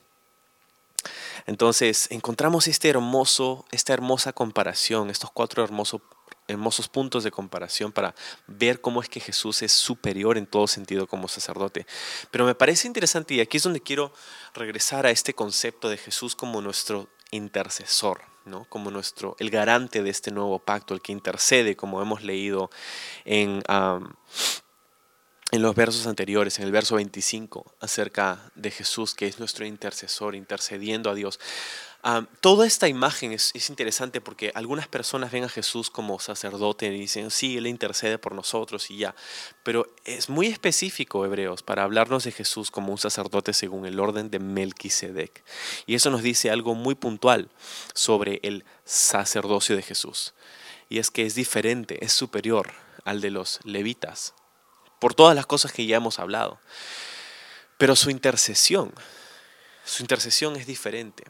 Entonces 1.46 2.09
encontramos 2.11 2.68
este 2.68 2.88
hermoso, 2.88 3.64
esta 3.70 3.92
hermosa 3.92 4.33
comparación, 4.33 5.11
estos 5.11 5.31
cuatro 5.31 5.64
hermosos 5.64 6.88
puntos 6.88 7.24
de 7.24 7.31
comparación 7.31 7.92
para 7.92 8.14
ver 8.46 8.81
cómo 8.81 9.00
es 9.00 9.09
que 9.09 9.20
Jesús 9.20 9.62
es 9.62 9.72
superior 9.72 10.38
en 10.38 10.46
todo 10.46 10.66
sentido 10.66 11.07
como 11.07 11.29
sacerdote. 11.29 11.87
Pero 12.31 12.44
me 12.44 12.55
parece 12.55 12.87
interesante 12.87 13.35
y 13.35 13.40
aquí 13.40 13.57
es 13.57 13.62
donde 13.62 13.81
quiero 13.81 14.12
regresar 14.55 15.07
a 15.07 15.11
este 15.11 15.35
concepto 15.35 15.88
de 15.88 15.96
Jesús 15.96 16.35
como 16.35 16.61
nuestro 16.61 17.09
intercesor, 17.31 18.22
¿no? 18.44 18.64
como 18.68 18.90
nuestro, 18.90 19.37
el 19.38 19.50
garante 19.50 20.03
de 20.03 20.11
este 20.11 20.31
nuevo 20.31 20.59
pacto, 20.59 20.94
el 20.94 21.00
que 21.00 21.12
intercede, 21.12 21.76
como 21.76 22.03
hemos 22.03 22.22
leído 22.22 22.70
en, 23.24 23.62
en 25.50 25.62
los 25.62 25.74
versos 25.74 26.06
anteriores, 26.06 26.58
en 26.58 26.66
el 26.66 26.72
verso 26.72 26.96
25, 26.96 27.74
acerca 27.80 28.50
de 28.54 28.70
Jesús, 28.70 29.14
que 29.14 29.26
es 29.26 29.38
nuestro 29.38 29.66
intercesor, 29.66 30.34
intercediendo 30.34 31.10
a 31.10 31.14
Dios 31.14 31.40
toda 32.40 32.66
esta 32.66 32.88
imagen 32.88 33.32
es, 33.32 33.52
interesante 33.68 34.20
porque 34.20 34.52
algunas 34.54 34.88
personas 34.88 35.30
ven 35.30 35.44
a 35.44 35.48
Jesús 35.48 35.90
como 35.90 36.18
sacerdote 36.18 36.86
y 36.86 36.98
dicen, 36.98 37.30
sí, 37.30 37.58
Él 37.58 37.66
intercede 37.66 38.18
por 38.18 38.34
nosotros 38.34 38.90
y 38.90 38.98
ya. 38.98 39.14
Pero 39.62 39.86
es 40.04 40.28
muy 40.28 40.46
específico, 40.46 41.24
Hebreos, 41.24 41.62
para 41.62 41.82
hablarnos 41.82 42.24
de 42.24 42.32
Jesús 42.32 42.70
como 42.70 42.92
un 42.92 42.98
sacerdote 42.98 43.52
según 43.52 43.84
el 43.84 44.00
orden 44.00 44.30
de 44.30 44.38
Melquisedec. 44.38 45.44
Y 45.86 45.94
eso 45.94 46.10
nos 46.10 46.22
dice 46.22 46.50
algo 46.50 46.74
muy 46.74 46.94
puntual 46.94 47.50
sobre 47.94 48.40
el 48.42 48.64
sacerdocio 48.84 49.76
de 49.76 49.82
Jesús. 49.82 50.32
Y 50.88 50.98
es 50.98 51.10
que 51.10 51.26
es 51.26 51.34
diferente, 51.34 52.04
es 52.04 52.12
superior 52.12 52.72
al 53.04 53.20
de 53.20 53.30
los 53.30 53.60
levitas, 53.64 54.34
por 55.00 55.14
todas 55.14 55.34
las 55.34 55.46
cosas 55.46 55.72
que 55.72 55.86
ya 55.86 55.96
hemos 55.96 56.20
hablado. 56.20 56.60
Pero 57.76 57.96
su 57.96 58.10
intercesión, 58.10 58.94
su 59.84 60.04
intercesión 60.04 60.54
es 60.54 60.66
diferente. 60.66 61.24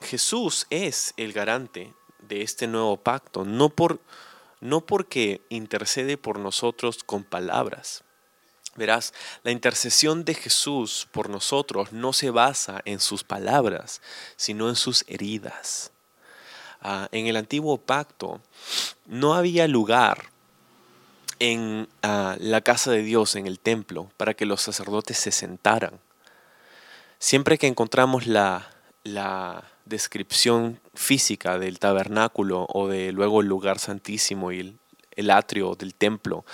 Jesús 0.00 0.66
es 0.70 1.12
el 1.18 1.34
garante 1.34 1.92
de 2.20 2.42
este 2.42 2.66
nuevo 2.66 2.96
pacto, 2.96 3.44
no, 3.44 3.68
por, 3.68 4.00
no 4.60 4.80
porque 4.86 5.42
intercede 5.50 6.16
por 6.16 6.38
nosotros 6.38 7.02
con 7.04 7.24
palabras. 7.24 8.04
Verás, 8.76 9.12
la 9.42 9.50
intercesión 9.50 10.24
de 10.24 10.34
Jesús 10.34 11.08
por 11.10 11.28
nosotros 11.28 11.92
no 11.92 12.12
se 12.12 12.30
basa 12.30 12.80
en 12.84 13.00
sus 13.00 13.24
palabras, 13.24 14.00
sino 14.36 14.68
en 14.68 14.76
sus 14.76 15.04
heridas. 15.08 15.90
Ah, 16.80 17.08
en 17.10 17.26
el 17.26 17.36
antiguo 17.36 17.78
pacto 17.78 18.40
no 19.06 19.34
había 19.34 19.66
lugar 19.66 20.29
en 21.40 21.88
ah, 22.02 22.36
la 22.38 22.60
casa 22.60 22.92
de 22.92 23.02
Dios, 23.02 23.34
en 23.34 23.46
el 23.46 23.58
templo, 23.58 24.10
para 24.16 24.34
que 24.34 24.46
los 24.46 24.62
sacerdotes 24.62 25.18
se 25.18 25.32
sentaran. 25.32 25.98
Siempre 27.18 27.58
que 27.58 27.66
encontramos 27.66 28.26
la, 28.26 28.70
la 29.02 29.64
descripción 29.84 30.80
física 30.94 31.58
del 31.58 31.78
tabernáculo 31.78 32.66
o 32.68 32.88
de 32.88 33.12
luego 33.12 33.40
el 33.40 33.48
lugar 33.48 33.78
santísimo 33.78 34.52
y 34.52 34.78
el, 35.16 35.30
atrio 35.30 35.74
del 35.74 35.94
templo, 35.94 36.44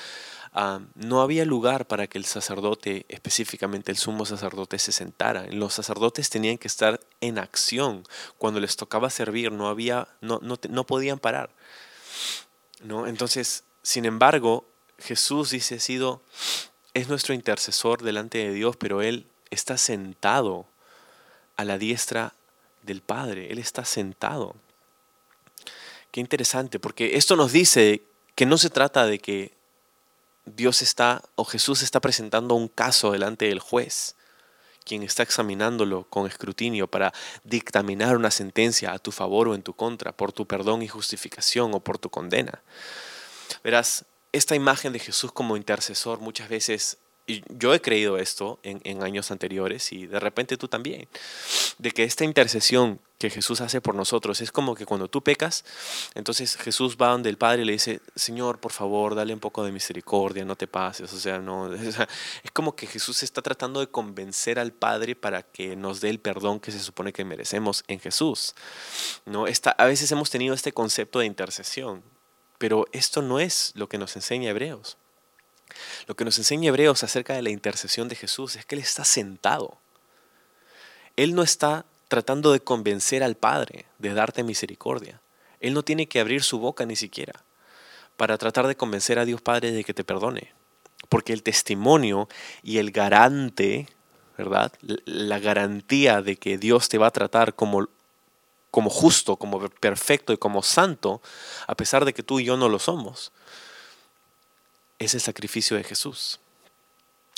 ah, 0.53 0.81
no 0.94 1.20
había 1.20 1.44
lugar 1.44 1.87
para 1.87 2.07
que 2.07 2.18
el 2.18 2.25
sacerdote, 2.25 3.07
específicamente 3.09 3.92
el 3.92 3.99
sumo 3.99 4.25
sacerdote, 4.25 4.79
se 4.79 4.92
sentara. 4.92 5.46
Los 5.51 5.75
sacerdotes 5.75 6.31
tenían 6.31 6.59
que 6.59 6.68
estar 6.68 7.01
en 7.20 7.38
acción. 7.38 8.05
Cuando 8.38 8.59
les 8.59 8.77
tocaba 8.77 9.11
servir, 9.11 9.53
no, 9.53 9.68
había, 9.68 10.09
no, 10.20 10.40
no, 10.40 10.87
podían 10.87 11.18
parar. 11.18 11.51
¿no? 12.83 13.07
Entonces, 13.07 13.64
sin 13.83 14.05
embargo, 14.05 14.66
Jesús 14.99 15.51
dice, 15.51 15.81
sido, 15.81 16.23
es 16.95 17.09
nuestro 17.09 17.35
intercesor 17.35 18.03
delante 18.03 18.39
de 18.39 18.53
Dios, 18.53 18.77
pero 18.77 19.03
Él 19.03 19.27
está 19.51 19.77
sentado 19.79 20.67
a 21.57 21.65
la 21.65 21.79
diestra 21.79 22.35
del 22.83 23.03
Padre. 23.03 23.53
Él 23.53 23.59
está 23.59 23.85
sentado. 23.85 24.55
Qué 26.11 26.21
interesante, 26.21 26.79
porque 26.79 27.17
esto 27.17 27.37
nos 27.37 27.53
dice 27.53 28.03
que 28.35 28.47
no 28.47 28.59
se 28.59 28.71
trata 28.71 29.07
de 29.07 29.19
que 29.19 29.53
Dios 30.47 30.81
está 30.81 31.23
o 31.35 31.45
Jesús 31.45 31.83
está 31.83 32.01
presentando 32.01 32.55
un 32.55 32.69
caso 32.69 33.11
delante 33.13 33.47
del 33.47 33.59
juez, 33.59 34.15
quien 34.85 35.03
está 35.03 35.25
examinándolo 35.25 36.05
con 36.05 36.27
escrutinio 36.27 36.87
para 36.87 37.13
dictaminar 37.43 38.17
una 38.17 38.31
sentencia 38.31 38.93
a 38.93 38.99
tu 39.01 39.11
favor 39.11 39.49
o 39.49 39.55
en 39.55 39.63
tu 39.63 39.75
contra, 39.75 40.13
por 40.13 40.33
tu 40.33 40.47
perdón 40.47 40.83
y 40.83 40.89
justificación 40.89 41.75
o 41.75 41.81
por 41.81 41.99
tu 41.99 42.09
condena. 42.09 42.63
Verás, 43.65 44.05
esta 44.37 44.55
imagen 44.55 44.92
de 44.92 44.99
Jesús 44.99 45.33
como 45.33 45.57
intercesor 45.57 46.20
muchas 46.20 46.49
veces 46.49 46.99
yo 47.49 47.75
he 47.75 47.81
creído 47.81 48.18
esto 48.18 48.61
en, 48.62 49.03
años 49.03 49.31
anteriores 49.31 49.92
y 49.92 50.07
de 50.07 50.20
repente 50.20 50.57
tú 50.57 50.68
también, 50.68 51.09
de 51.79 51.90
que 51.90 52.05
esta 52.05 52.25
intercesión 52.25 53.01
que 53.18 53.31
Jesús 53.31 53.61
hace 53.62 53.81
por 53.81 53.94
nosotros 53.94 54.40
es 54.40 54.53
como 54.53 54.75
que 54.75 54.87
cuando 54.87 55.09
tú 55.09 55.22
pecas, 55.22 55.64
entonces 56.14 56.57
Jesús 56.57 56.96
va 57.01 57.09
donde 57.09 57.31
el 57.31 57.38
Padre 57.38 57.62
y 57.62 57.64
le 57.64 57.72
dice, 57.72 58.01
Señor, 58.14 58.61
por 58.61 58.72
favor, 58.72 59.14
dale 59.14 59.33
un 59.33 59.40
poco 59.40 59.64
de 59.64 59.72
misericordia, 59.72 60.44
no 60.44 60.55
te 60.55 60.66
pases, 60.66 61.12
o 61.12 61.18
sea, 61.18 61.38
no, 61.38 61.72
es 61.75 61.96
como 62.53 62.77
que 62.77 62.87
Jesús 62.87 63.22
está 63.22 63.42
tratando 63.42 63.81
de 63.81 63.88
convencer 63.88 64.59
al 64.59 64.72
Padre 64.72 65.16
para 65.16 65.42
que 65.42 65.75
nos 65.75 66.01
dé 66.01 66.11
el 66.11 66.20
perdón 66.20 66.61
que 66.61 66.70
se 66.70 66.81
supone 66.81 67.12
que 67.12 67.25
merecemos 67.25 67.85
en 67.88 67.99
Jesús. 67.99 68.55
¿no? 69.25 69.46
Esta, 69.46 69.70
a 69.70 69.87
veces 69.87 70.12
hemos 70.12 70.31
tenido 70.31 70.55
este 70.55 70.72
concepto 70.72 71.18
de 71.18 71.27
intercesión, 71.27 72.05
pero 72.59 72.87
esto 72.92 73.23
no 73.23 73.40
es 73.40 73.73
lo 73.75 73.88
que 73.88 73.99
nos 73.99 74.16
enseña 74.16 74.51
Hebreos. 74.51 74.97
Lo 76.07 76.14
que 76.14 76.25
nos 76.25 76.38
enseña 76.38 76.69
Hebreos 76.69 77.03
acerca 77.03 77.35
de 77.35 77.42
la 77.42 77.51
intercesión 77.51 78.09
de 78.09 78.16
Jesús 78.16 78.57
es 78.57 78.64
que 78.64 78.77
Él 78.77 78.81
está 78.81 79.05
sentado. 79.05 79.79
Él 81.16 81.35
no 81.35 81.42
está 81.42 81.85
tratando 82.09 82.53
de 82.53 82.61
convencer 82.61 83.23
al 83.23 83.37
Padre 83.37 83.87
de 83.99 84.14
darte 84.14 84.42
misericordia. 84.42 85.21
Él 85.61 85.75
no 85.75 85.83
tiene 85.83 86.07
que 86.07 86.21
abrir 86.21 86.42
su 86.42 86.59
boca 86.59 86.87
ni 86.87 86.97
siquiera 86.97 87.42
para 88.16 88.38
tratar 88.38 88.66
de 88.66 88.77
convencer 88.77 89.19
a 89.19 89.25
Dios 89.25 89.40
Padre 89.40 89.73
de 89.73 89.85
que 89.85 89.95
te 89.95 90.05
perdone. 90.05 90.53
Porque 91.09 91.33
el 91.33 91.42
testimonio 91.42 92.29
y 92.62 92.79
el 92.79 92.90
garante, 92.90 93.88
¿verdad? 94.37 94.73
La 95.05 95.38
garantía 95.38 96.23
de 96.23 96.37
que 96.37 96.59
Dios 96.59 96.88
te 96.88 96.99
va 96.99 97.09
a 97.09 97.12
tratar 97.12 97.55
como, 97.55 97.88
como 98.77 98.91
justo, 98.91 99.37
como 99.37 99.71
perfecto 99.71 100.35
y 100.35 100.37
como 100.37 100.62
santo, 100.62 101.23
a 101.67 101.75
pesar 101.75 102.05
de 102.05 102.12
que 102.12 102.23
tú 102.23 102.41
y 102.41 102.45
yo 102.45 102.59
no 102.59 102.69
lo 102.69 102.79
somos, 102.79 103.33
es 104.99 105.15
el 105.15 105.23
sacrificio 105.23 105.79
de 105.79 105.83
Jesús. 105.83 106.41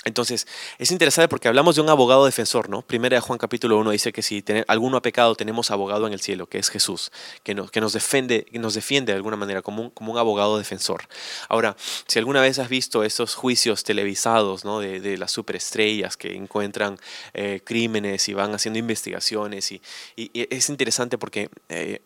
Entonces, 0.04 0.46
es 0.78 0.92
interesante 0.92 1.28
porque 1.28 1.48
hablamos 1.48 1.74
de 1.74 1.82
un 1.82 1.88
abogado 1.88 2.24
defensor, 2.24 2.68
¿no? 2.68 2.82
Primera 2.82 3.16
de 3.16 3.20
Juan 3.20 3.36
capítulo 3.36 3.78
1 3.78 3.90
dice 3.90 4.12
que 4.12 4.22
si 4.22 4.44
alguno 4.68 4.96
ha 4.96 5.02
pecado, 5.02 5.34
tenemos 5.34 5.72
abogado 5.72 6.06
en 6.06 6.12
el 6.12 6.20
cielo, 6.20 6.46
que 6.46 6.58
es 6.58 6.70
Jesús, 6.70 7.10
que 7.42 7.54
nos, 7.54 7.72
que 7.72 7.80
nos, 7.80 7.94
defiende, 7.94 8.44
que 8.44 8.60
nos 8.60 8.74
defiende 8.74 9.12
de 9.12 9.16
alguna 9.16 9.36
manera 9.36 9.60
como 9.60 9.82
un, 9.82 9.90
como 9.90 10.12
un 10.12 10.18
abogado 10.18 10.56
defensor. 10.56 11.08
Ahora, 11.48 11.76
si 12.06 12.20
alguna 12.20 12.40
vez 12.40 12.60
has 12.60 12.68
visto 12.68 13.02
esos 13.02 13.34
juicios 13.34 13.82
televisados, 13.82 14.64
¿no? 14.64 14.78
De, 14.78 15.18
las 15.18 15.32
superestrellas 15.32 16.16
que 16.16 16.36
encuentran 16.36 16.96
eh, 17.34 17.60
crímenes 17.64 18.28
y 18.28 18.34
van 18.34 18.54
haciendo 18.54 18.78
investigaciones, 18.78 19.72
y, 19.72 19.82
es 20.16 20.68
interesante 20.68 21.18
porque... 21.18 21.50
Eh, 21.68 22.02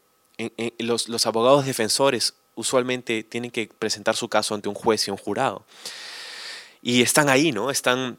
los, 0.79 1.09
los 1.09 1.27
abogados 1.27 1.67
defensores 1.67 2.35
usualmente 2.57 3.23
tienen 3.23 3.51
que 3.51 3.69
presentar 3.79 4.17
su 4.17 4.29
caso 4.29 4.55
ante 4.55 4.69
un 4.69 4.75
juez 4.75 5.07
y 5.07 5.11
un 5.11 5.17
jurado. 5.17 5.65
Y 6.83 7.01
están 7.01 7.29
ahí, 7.29 7.53
¿no? 7.53 7.71
Están 7.71 8.19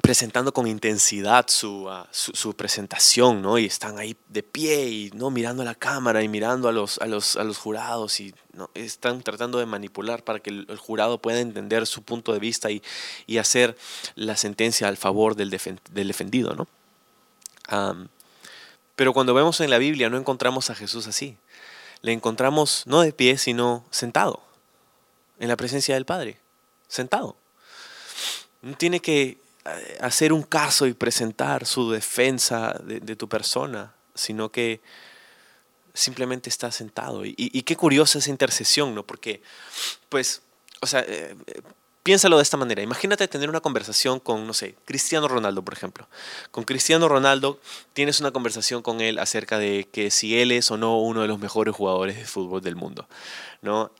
presentando 0.00 0.52
con 0.52 0.66
intensidad 0.66 1.46
su, 1.48 1.88
ah, 1.88 2.08
su, 2.10 2.54
presentación, 2.54 3.42
¿no? 3.42 3.58
Y 3.58 3.66
están 3.66 3.98
ahí 3.98 4.16
de 4.28 4.42
pie 4.42 4.88
y 4.88 5.10
no 5.14 5.30
mirando 5.30 5.62
a 5.62 5.64
la 5.64 5.74
cámara 5.74 6.22
y 6.22 6.28
mirando 6.28 6.68
a 6.68 6.72
los, 6.72 6.98
a 6.98 7.06
los, 7.06 7.36
a 7.36 7.44
los 7.44 7.58
jurados 7.58 8.18
y 8.18 8.34
¿no? 8.52 8.70
están 8.74 9.22
tratando 9.22 9.58
de 9.58 9.66
manipular 9.66 10.24
para 10.24 10.40
que 10.40 10.50
el, 10.50 10.76
jurado 10.78 11.18
pueda 11.18 11.40
entender 11.40 11.86
su 11.86 12.02
punto 12.02 12.32
de 12.32 12.40
vista 12.40 12.70
y, 12.70 12.82
y 13.26 13.38
hacer 13.38 13.76
la 14.14 14.36
sentencia 14.36 14.88
al 14.88 14.96
favor 14.96 15.36
del 15.36 15.50
defendido, 15.50 16.54
¿no? 16.54 16.66
pero 18.96 19.14
cuando 19.14 19.32
vemos 19.32 19.60
en 19.60 19.70
la 19.70 19.78
Biblia 19.78 20.10
no 20.10 20.18
encontramos 20.18 20.68
a 20.68 20.74
Jesús 20.74 21.06
así. 21.06 21.38
Le 22.02 22.12
encontramos 22.12 22.82
no 22.86 23.00
de 23.00 23.12
pie, 23.12 23.38
sino 23.38 23.84
sentado, 23.90 24.42
en 25.38 25.48
la 25.48 25.56
presencia 25.56 25.94
del 25.94 26.04
Padre, 26.04 26.38
sentado. 26.88 27.36
No 28.62 28.76
tiene 28.76 29.00
que 29.00 29.38
eh, 29.64 29.98
hacer 30.00 30.32
un 30.32 30.42
caso 30.42 30.86
y 30.86 30.94
presentar 30.94 31.66
su 31.66 31.90
defensa 31.90 32.80
de, 32.82 33.16
tu 33.16 33.28
persona, 33.28 33.94
sino 34.14 34.50
que 34.50 34.80
simplemente 35.94 36.48
está 36.48 36.72
sentado. 36.72 37.24
Y, 37.24 37.62
qué 37.62 37.76
curiosa 37.76 38.18
esa 38.18 38.30
intercesión, 38.30 38.94
¿no? 38.94 39.04
Porque, 39.04 39.42
pues, 40.08 40.42
o 40.80 40.86
sea, 40.86 41.04
eh, 41.06 41.36
Piénsalo 42.02 42.36
de 42.36 42.42
esta 42.42 42.56
manera. 42.56 42.82
Imagínate 42.82 43.28
tener 43.28 43.48
una 43.48 43.60
conversación 43.60 44.18
con, 44.18 44.44
no 44.46 44.54
sé, 44.54 44.74
Cristiano 44.84 45.28
Ronaldo, 45.28 45.62
por 45.62 45.74
ejemplo. 45.74 46.08
Con 46.50 46.64
Cristiano 46.64 47.08
Ronaldo 47.08 47.60
tienes 47.92 48.18
una 48.18 48.32
conversación 48.32 48.82
con 48.82 49.00
él 49.00 49.20
acerca 49.20 49.58
de 49.58 49.86
que 49.92 50.10
si 50.10 50.40
él 50.40 50.50
es 50.50 50.70
o 50.72 50.76
no 50.76 50.98
uno 50.98 51.22
de 51.22 51.28
los 51.28 51.38
mejores 51.38 51.74
jugadores 51.74 52.16
de 52.16 52.24
fútbol 52.24 52.60
del 52.60 52.74
mundo. 52.74 53.06
¿no? 53.62 53.92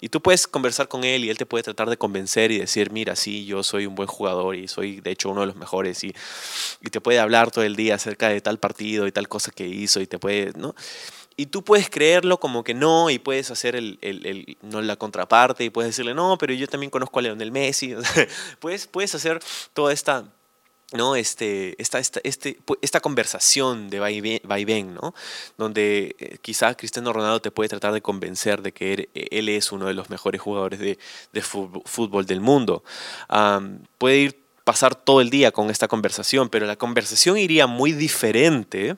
y 0.00 0.08
tú 0.08 0.22
puedes 0.22 0.46
conversar 0.46 0.88
con 0.88 1.04
él 1.04 1.24
y 1.24 1.30
él 1.30 1.36
te 1.36 1.44
puede 1.44 1.62
tratar 1.62 1.90
de 1.90 1.98
convencer 1.98 2.50
y 2.50 2.58
decir, 2.58 2.90
mira, 2.90 3.14
sí, 3.14 3.44
yo 3.44 3.62
soy 3.62 3.84
un 3.84 3.94
buen 3.94 4.08
jugador 4.08 4.56
y 4.56 4.68
soy 4.68 5.02
de 5.02 5.10
hecho 5.10 5.28
uno 5.28 5.42
de 5.42 5.48
los 5.48 5.56
mejores. 5.56 6.02
Y, 6.02 6.14
y 6.80 6.88
te 6.88 7.00
puede 7.02 7.18
hablar 7.18 7.50
todo 7.50 7.64
el 7.64 7.76
día 7.76 7.96
acerca 7.96 8.30
de 8.30 8.40
tal 8.40 8.58
partido 8.58 9.06
y 9.06 9.12
tal 9.12 9.28
cosa 9.28 9.52
que 9.52 9.68
hizo 9.68 10.00
y 10.00 10.06
te 10.06 10.18
puede, 10.18 10.52
¿no? 10.56 10.74
Y 11.36 11.46
tú 11.46 11.62
puedes 11.64 11.88
creerlo 11.88 12.38
como 12.38 12.64
que 12.64 12.74
no, 12.74 13.10
y 13.10 13.18
puedes 13.18 13.50
hacer 13.50 13.76
el, 13.76 13.98
el, 14.02 14.56
no, 14.62 14.82
la 14.82 14.96
contraparte, 14.96 15.64
y 15.64 15.70
puedes 15.70 15.90
decirle, 15.90 16.14
no, 16.14 16.36
pero 16.38 16.52
yo 16.54 16.66
también 16.68 16.90
conozco 16.90 17.18
a 17.18 17.22
Leonel 17.22 17.52
Messi. 17.52 17.94
puedes, 18.60 18.86
puedes 18.86 19.14
hacer 19.14 19.40
toda 19.72 19.92
esta, 19.92 20.24
¿no? 20.92 21.16
este, 21.16 21.80
esta, 21.80 21.98
esta, 21.98 22.20
este, 22.24 22.58
esta 22.80 23.00
conversación 23.00 23.88
de 23.90 24.00
vaivén, 24.44 24.94
¿no? 24.94 25.14
donde 25.56 26.16
eh, 26.18 26.38
quizá 26.40 26.74
Cristiano 26.74 27.12
Ronaldo 27.12 27.40
te 27.40 27.50
puede 27.50 27.68
tratar 27.68 27.92
de 27.92 28.02
convencer 28.02 28.62
de 28.62 28.72
que 28.72 29.08
él, 29.14 29.48
es 29.48 29.72
uno 29.72 29.86
de 29.86 29.94
los 29.94 30.10
mejores 30.10 30.40
jugadores 30.40 30.80
de, 30.80 30.98
de 31.32 31.42
fútbol, 31.42 32.26
del 32.26 32.40
mundo. 32.40 32.84
puede 33.98 34.16
ir 34.18 34.42
pasar 34.64 34.94
todo 34.94 35.20
el 35.20 35.30
día 35.30 35.50
con 35.50 35.70
esta 35.70 35.88
conversación, 35.88 36.48
pero 36.48 36.66
la 36.66 36.76
conversación 36.76 37.36
iría 37.38 37.66
muy 37.66 37.92
diferente 37.92 38.96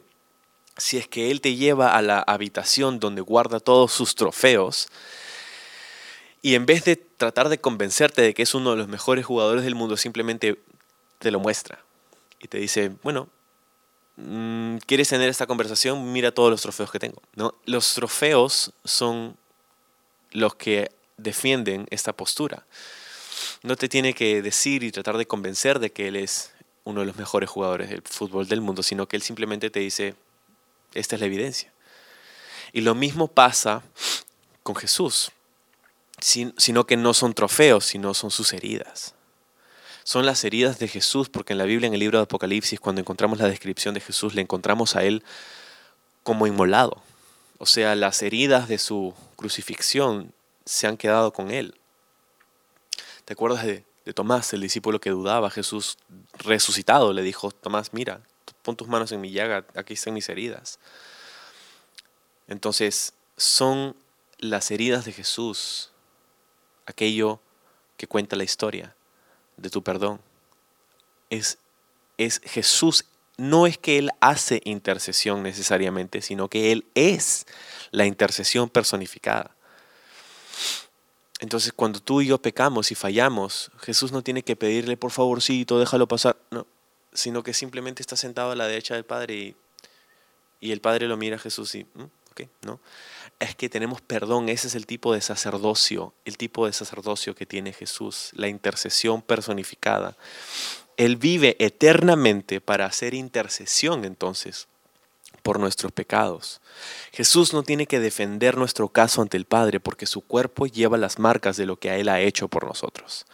si 0.77 0.99
es 0.99 1.09
que 1.09 1.31
Él 1.31 1.41
te 1.41 1.57
lleva 1.57 1.97
a 1.97 2.03
la 2.03 2.21
habitación 2.21 3.01
donde 3.01 3.21
guarda 3.21 3.61
todos 3.61 3.93
sus 3.93 4.15
trofeos, 4.15 4.89
y 6.43 6.57
en 6.57 6.67
vez 6.67 6.85
de 6.85 6.97
tratar 6.97 7.49
de 7.49 7.59
convencerte 7.59 8.21
de 8.21 8.35
que 8.35 8.43
es 8.43 8.55
uno 8.55 8.73
de 8.73 8.77
los 8.77 8.89
mejores 8.89 9.25
jugadores 9.25 9.65
del 9.65 9.75
mundo, 9.75 9.97
simplemente 9.97 10.61
te 11.19 11.31
lo 11.31 11.41
muestra 11.41 11.79
y 12.39 12.49
te 12.49 12.59
dice, 12.59 12.93
bueno, 13.03 13.29
mm, 14.17 14.77
¿quieres 14.85 15.09
tener 15.09 15.31
esta 15.31 15.47
conversación? 15.47 16.13
Mira 16.13 16.33
todos 16.33 16.51
los 16.51 16.61
trofeos 16.61 16.91
que 16.91 16.99
tengo. 16.99 17.23
¿No? 17.35 17.55
Los 17.65 17.95
trofeos 17.95 18.73
son 18.85 19.39
los 20.33 20.55
que 20.55 20.91
defienden 21.17 21.87
esta 21.91 22.13
postura. 22.13 22.67
No 23.63 23.77
te 23.77 23.89
tiene 23.89 24.13
que 24.13 24.43
decir 24.43 24.83
y 24.83 24.93
tratar 24.93 25.17
de 25.17 25.27
convencer 25.27 25.79
de 25.79 25.93
que 25.93 26.09
él 26.09 26.17
es 26.17 26.53
uno 26.85 27.01
de 27.01 27.07
los 27.07 27.17
mejores 27.17 27.49
jugadores 27.49 27.89
del 27.89 28.03
fútbol 28.03 28.47
del 28.47 28.61
mundo, 28.61 28.83
sino 28.83 29.09
que 29.09 29.17
él 29.17 29.23
simplemente 29.23 29.71
te 29.71 29.81
dice, 29.81 30.15
esta 30.95 31.17
es 31.17 31.21
la 31.21 31.27
evidencia. 31.27 31.73
Y 32.73 32.81
lo 32.81 32.95
mismo 32.95 33.29
pasa 33.29 33.83
con 34.63 34.75
Jesús, 34.75 35.31
sino 36.21 36.87
que 36.87 36.97
no 36.97 37.15
son 37.15 37.35
trofeos, 37.35 37.85
sino 37.85 38.15
son 38.15 38.31
sus 38.31 38.53
heridas. 38.53 39.15
Son 40.05 40.27
las 40.27 40.45
heridas 40.45 40.79
de 40.79 40.89
Jesús, 40.89 41.29
porque 41.29 41.53
en 41.53 41.59
la 41.59 41.65
Biblia, 41.65 41.87
en 41.87 41.95
el 41.95 42.01
libro 42.01 42.19
de 42.19 42.25
Apocalipsis, 42.25 42.81
cuando 42.81 43.01
encontramos 43.01 43.39
la 43.39 43.49
descripción 43.49 43.95
de 43.95 44.01
Jesús, 44.01 44.35
le 44.35 44.43
encontramos 44.43 44.97
a 44.97 45.05
Él 45.05 45.23
como 46.23 46.47
inmolado. 46.47 47.03
O 47.59 47.67
sea, 47.67 47.95
las 47.95 48.23
heridas 48.23 48.69
de 48.69 48.79
su 48.79 49.15
crucifixión 49.37 50.33
se 50.65 50.87
han 50.87 50.97
quedado 50.97 51.33
con 51.33 51.51
Él. 51.51 51.75
¿Te 53.25 53.33
acuerdas 53.33 53.65
de, 53.65 53.85
de 54.05 54.13
Tomás, 54.13 54.53
el 54.53 54.61
discípulo 54.61 55.01
que 55.01 55.11
dudaba? 55.11 55.51
Jesús 55.51 55.97
resucitado 56.39 57.13
le 57.13 57.23
dijo, 57.23 57.51
Tomás, 57.51 57.95
mira, 57.95 58.21
pon 58.65 58.77
tus 58.77 58.89
manos 58.89 59.13
en 59.13 59.21
mi 59.21 59.31
llaga, 59.31 59.65
aquí 59.77 59.93
están 59.93 60.15
mis 60.15 60.29
heridas. 60.29 60.79
Entonces, 62.49 63.13
son 63.37 63.95
las 64.39 64.71
heridas 64.71 65.05
de 65.05 65.13
Jesús 65.13 65.91
aquello 66.87 67.41
que 67.97 68.07
cuenta 68.07 68.37
la 68.37 68.45
historia 68.45 68.97
de 69.57 69.71
tu 69.71 69.83
perdón. 69.83 70.21
Es, 71.31 71.59
es 72.17 72.41
Jesús, 72.45 73.05
no 73.37 73.67
es 73.67 73.79
que 73.79 73.99
Él 73.99 74.11
hace 74.21 74.61
intercesión 74.65 75.43
necesariamente, 75.43 76.23
sino 76.23 76.49
que 76.49 76.73
Él 76.73 76.87
es 76.95 77.47
la 77.91 78.07
intercesión 78.07 78.71
personificada. 78.71 79.55
Entonces, 81.41 81.73
cuando 81.75 82.01
tú 82.01 82.23
y 82.23 82.29
yo 82.29 82.39
pecamos 82.39 82.91
y 82.93 82.95
fallamos, 82.95 83.71
Jesús 83.81 84.13
no 84.13 84.23
tiene 84.23 84.43
que 84.43 84.57
pedirle, 84.57 84.97
por 84.97 85.11
favorcito, 85.11 85.79
déjalo 85.79 86.09
pasar. 86.09 86.37
No, 86.51 86.67
sino 87.15 87.43
que 87.43 87.55
simplemente 87.55 88.03
está 88.03 88.17
sentado 88.17 88.51
a 88.51 88.57
la 88.57 88.67
derecha 88.67 88.95
del 88.95 89.05
Padre 89.05 89.35
y, 89.35 89.57
y 90.61 90.73
el 90.73 90.81
Padre 90.81 91.07
lo 91.07 91.17
mira 91.17 91.37
a 91.37 91.39
Jesús 91.41 91.75
y, 91.75 91.85
mm, 91.85 92.05
¿no? 92.63 92.81
Es 93.39 93.55
que 93.55 93.69
tenemos 93.69 94.01
perdón, 94.01 94.49
ese 94.49 94.69
es 94.69 94.75
el 94.75 94.87
tipo 94.87 95.13
de 95.13 95.21
sacerdocio, 95.21 96.15
el 96.25 96.37
tipo 96.37 96.67
de 96.67 96.73
sacerdocio 96.73 97.35
que 97.35 97.47
tiene 97.47 97.73
Jesús, 97.73 98.31
la 98.35 98.49
intercesión 98.49 99.23
personificada. 99.23 100.17
Él 100.97 101.17
vive 101.17 101.57
eternamente 101.59 102.61
para 102.61 102.87
hacer 102.87 103.15
intercesión 103.15 104.05
entonces 104.05 104.69
por 105.43 105.59
nuestros 105.59 105.93
pecados. 105.93 106.61
Jesús 107.13 107.53
no 107.53 107.63
tiene 107.63 107.87
que 107.87 108.01
defender 108.01 108.57
nuestro 108.57 108.89
caso 108.89 109.21
ante 109.21 109.37
el 109.37 109.45
Padre 109.45 109.81
porque 109.81 110.07
su 110.07 110.23
cuerpo 110.23 110.67
lleva 110.67 110.97
las 110.97 111.19
marcas 111.19 111.57
de 111.57 111.67
lo 111.67 111.79
que 111.79 112.01
Él 112.01 112.09
ha 112.09 112.21
hecho 112.21 112.49
por 112.49 112.67
nosotros. 112.67 113.27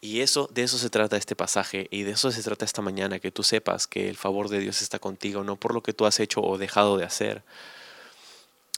Y 0.00 0.22
eso, 0.22 0.48
de 0.50 0.62
eso 0.62 0.78
se 0.78 0.88
trata 0.88 1.18
este 1.18 1.36
pasaje 1.36 1.86
y 1.90 2.04
de 2.04 2.12
eso 2.12 2.30
se 2.30 2.42
trata 2.42 2.64
esta 2.64 2.80
mañana, 2.80 3.18
que 3.18 3.30
tú 3.30 3.42
sepas 3.42 3.86
que 3.86 4.08
el 4.08 4.16
favor 4.16 4.48
de 4.48 4.58
Dios 4.58 4.80
está 4.80 4.98
contigo, 4.98 5.44
no 5.44 5.56
por 5.56 5.74
lo 5.74 5.82
que 5.82 5.92
tú 5.92 6.06
has 6.06 6.20
hecho 6.20 6.40
o 6.40 6.56
dejado 6.56 6.96
de 6.96 7.04
hacer, 7.04 7.42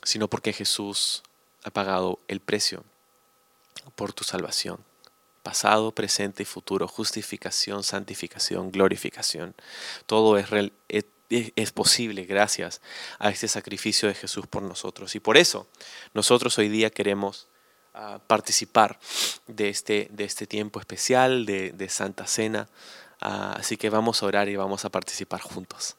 sino 0.02 0.28
porque 0.28 0.52
Jesús 0.52 1.22
ha 1.62 1.70
pagado 1.70 2.18
el 2.26 2.40
precio 2.40 2.82
por 3.94 4.12
tu 4.12 4.24
salvación. 4.24 4.78
Pasado, 5.44 5.92
presente 5.92 6.42
y 6.42 6.46
futuro, 6.46 6.88
justificación, 6.88 7.84
santificación, 7.84 8.72
glorificación. 8.72 9.54
Todo 10.06 10.38
es, 10.38 10.48
es 10.88 11.72
posible 11.72 12.24
gracias 12.24 12.80
a 13.18 13.30
este 13.30 13.46
sacrificio 13.46 14.08
de 14.08 14.14
Jesús 14.14 14.46
por 14.48 14.62
nosotros. 14.62 15.14
Y 15.14 15.20
por 15.20 15.36
eso 15.36 15.68
nosotros 16.14 16.58
hoy 16.58 16.68
día 16.68 16.90
queremos 16.90 17.48
participar 18.26 18.98
de 19.46 19.68
este, 19.68 20.08
de 20.10 20.24
este 20.24 20.46
tiempo 20.46 20.80
especial 20.80 21.46
de, 21.46 21.88
Santa 21.88 22.26
Cena. 22.26 22.68
Ah, 23.20 23.54
así 23.58 23.76
que 23.76 23.90
vamos 23.90 24.22
a 24.22 24.26
orar 24.26 24.48
y 24.48 24.56
vamos 24.56 24.84
a 24.84 24.90
participar 24.90 25.40
juntos. 25.40 25.96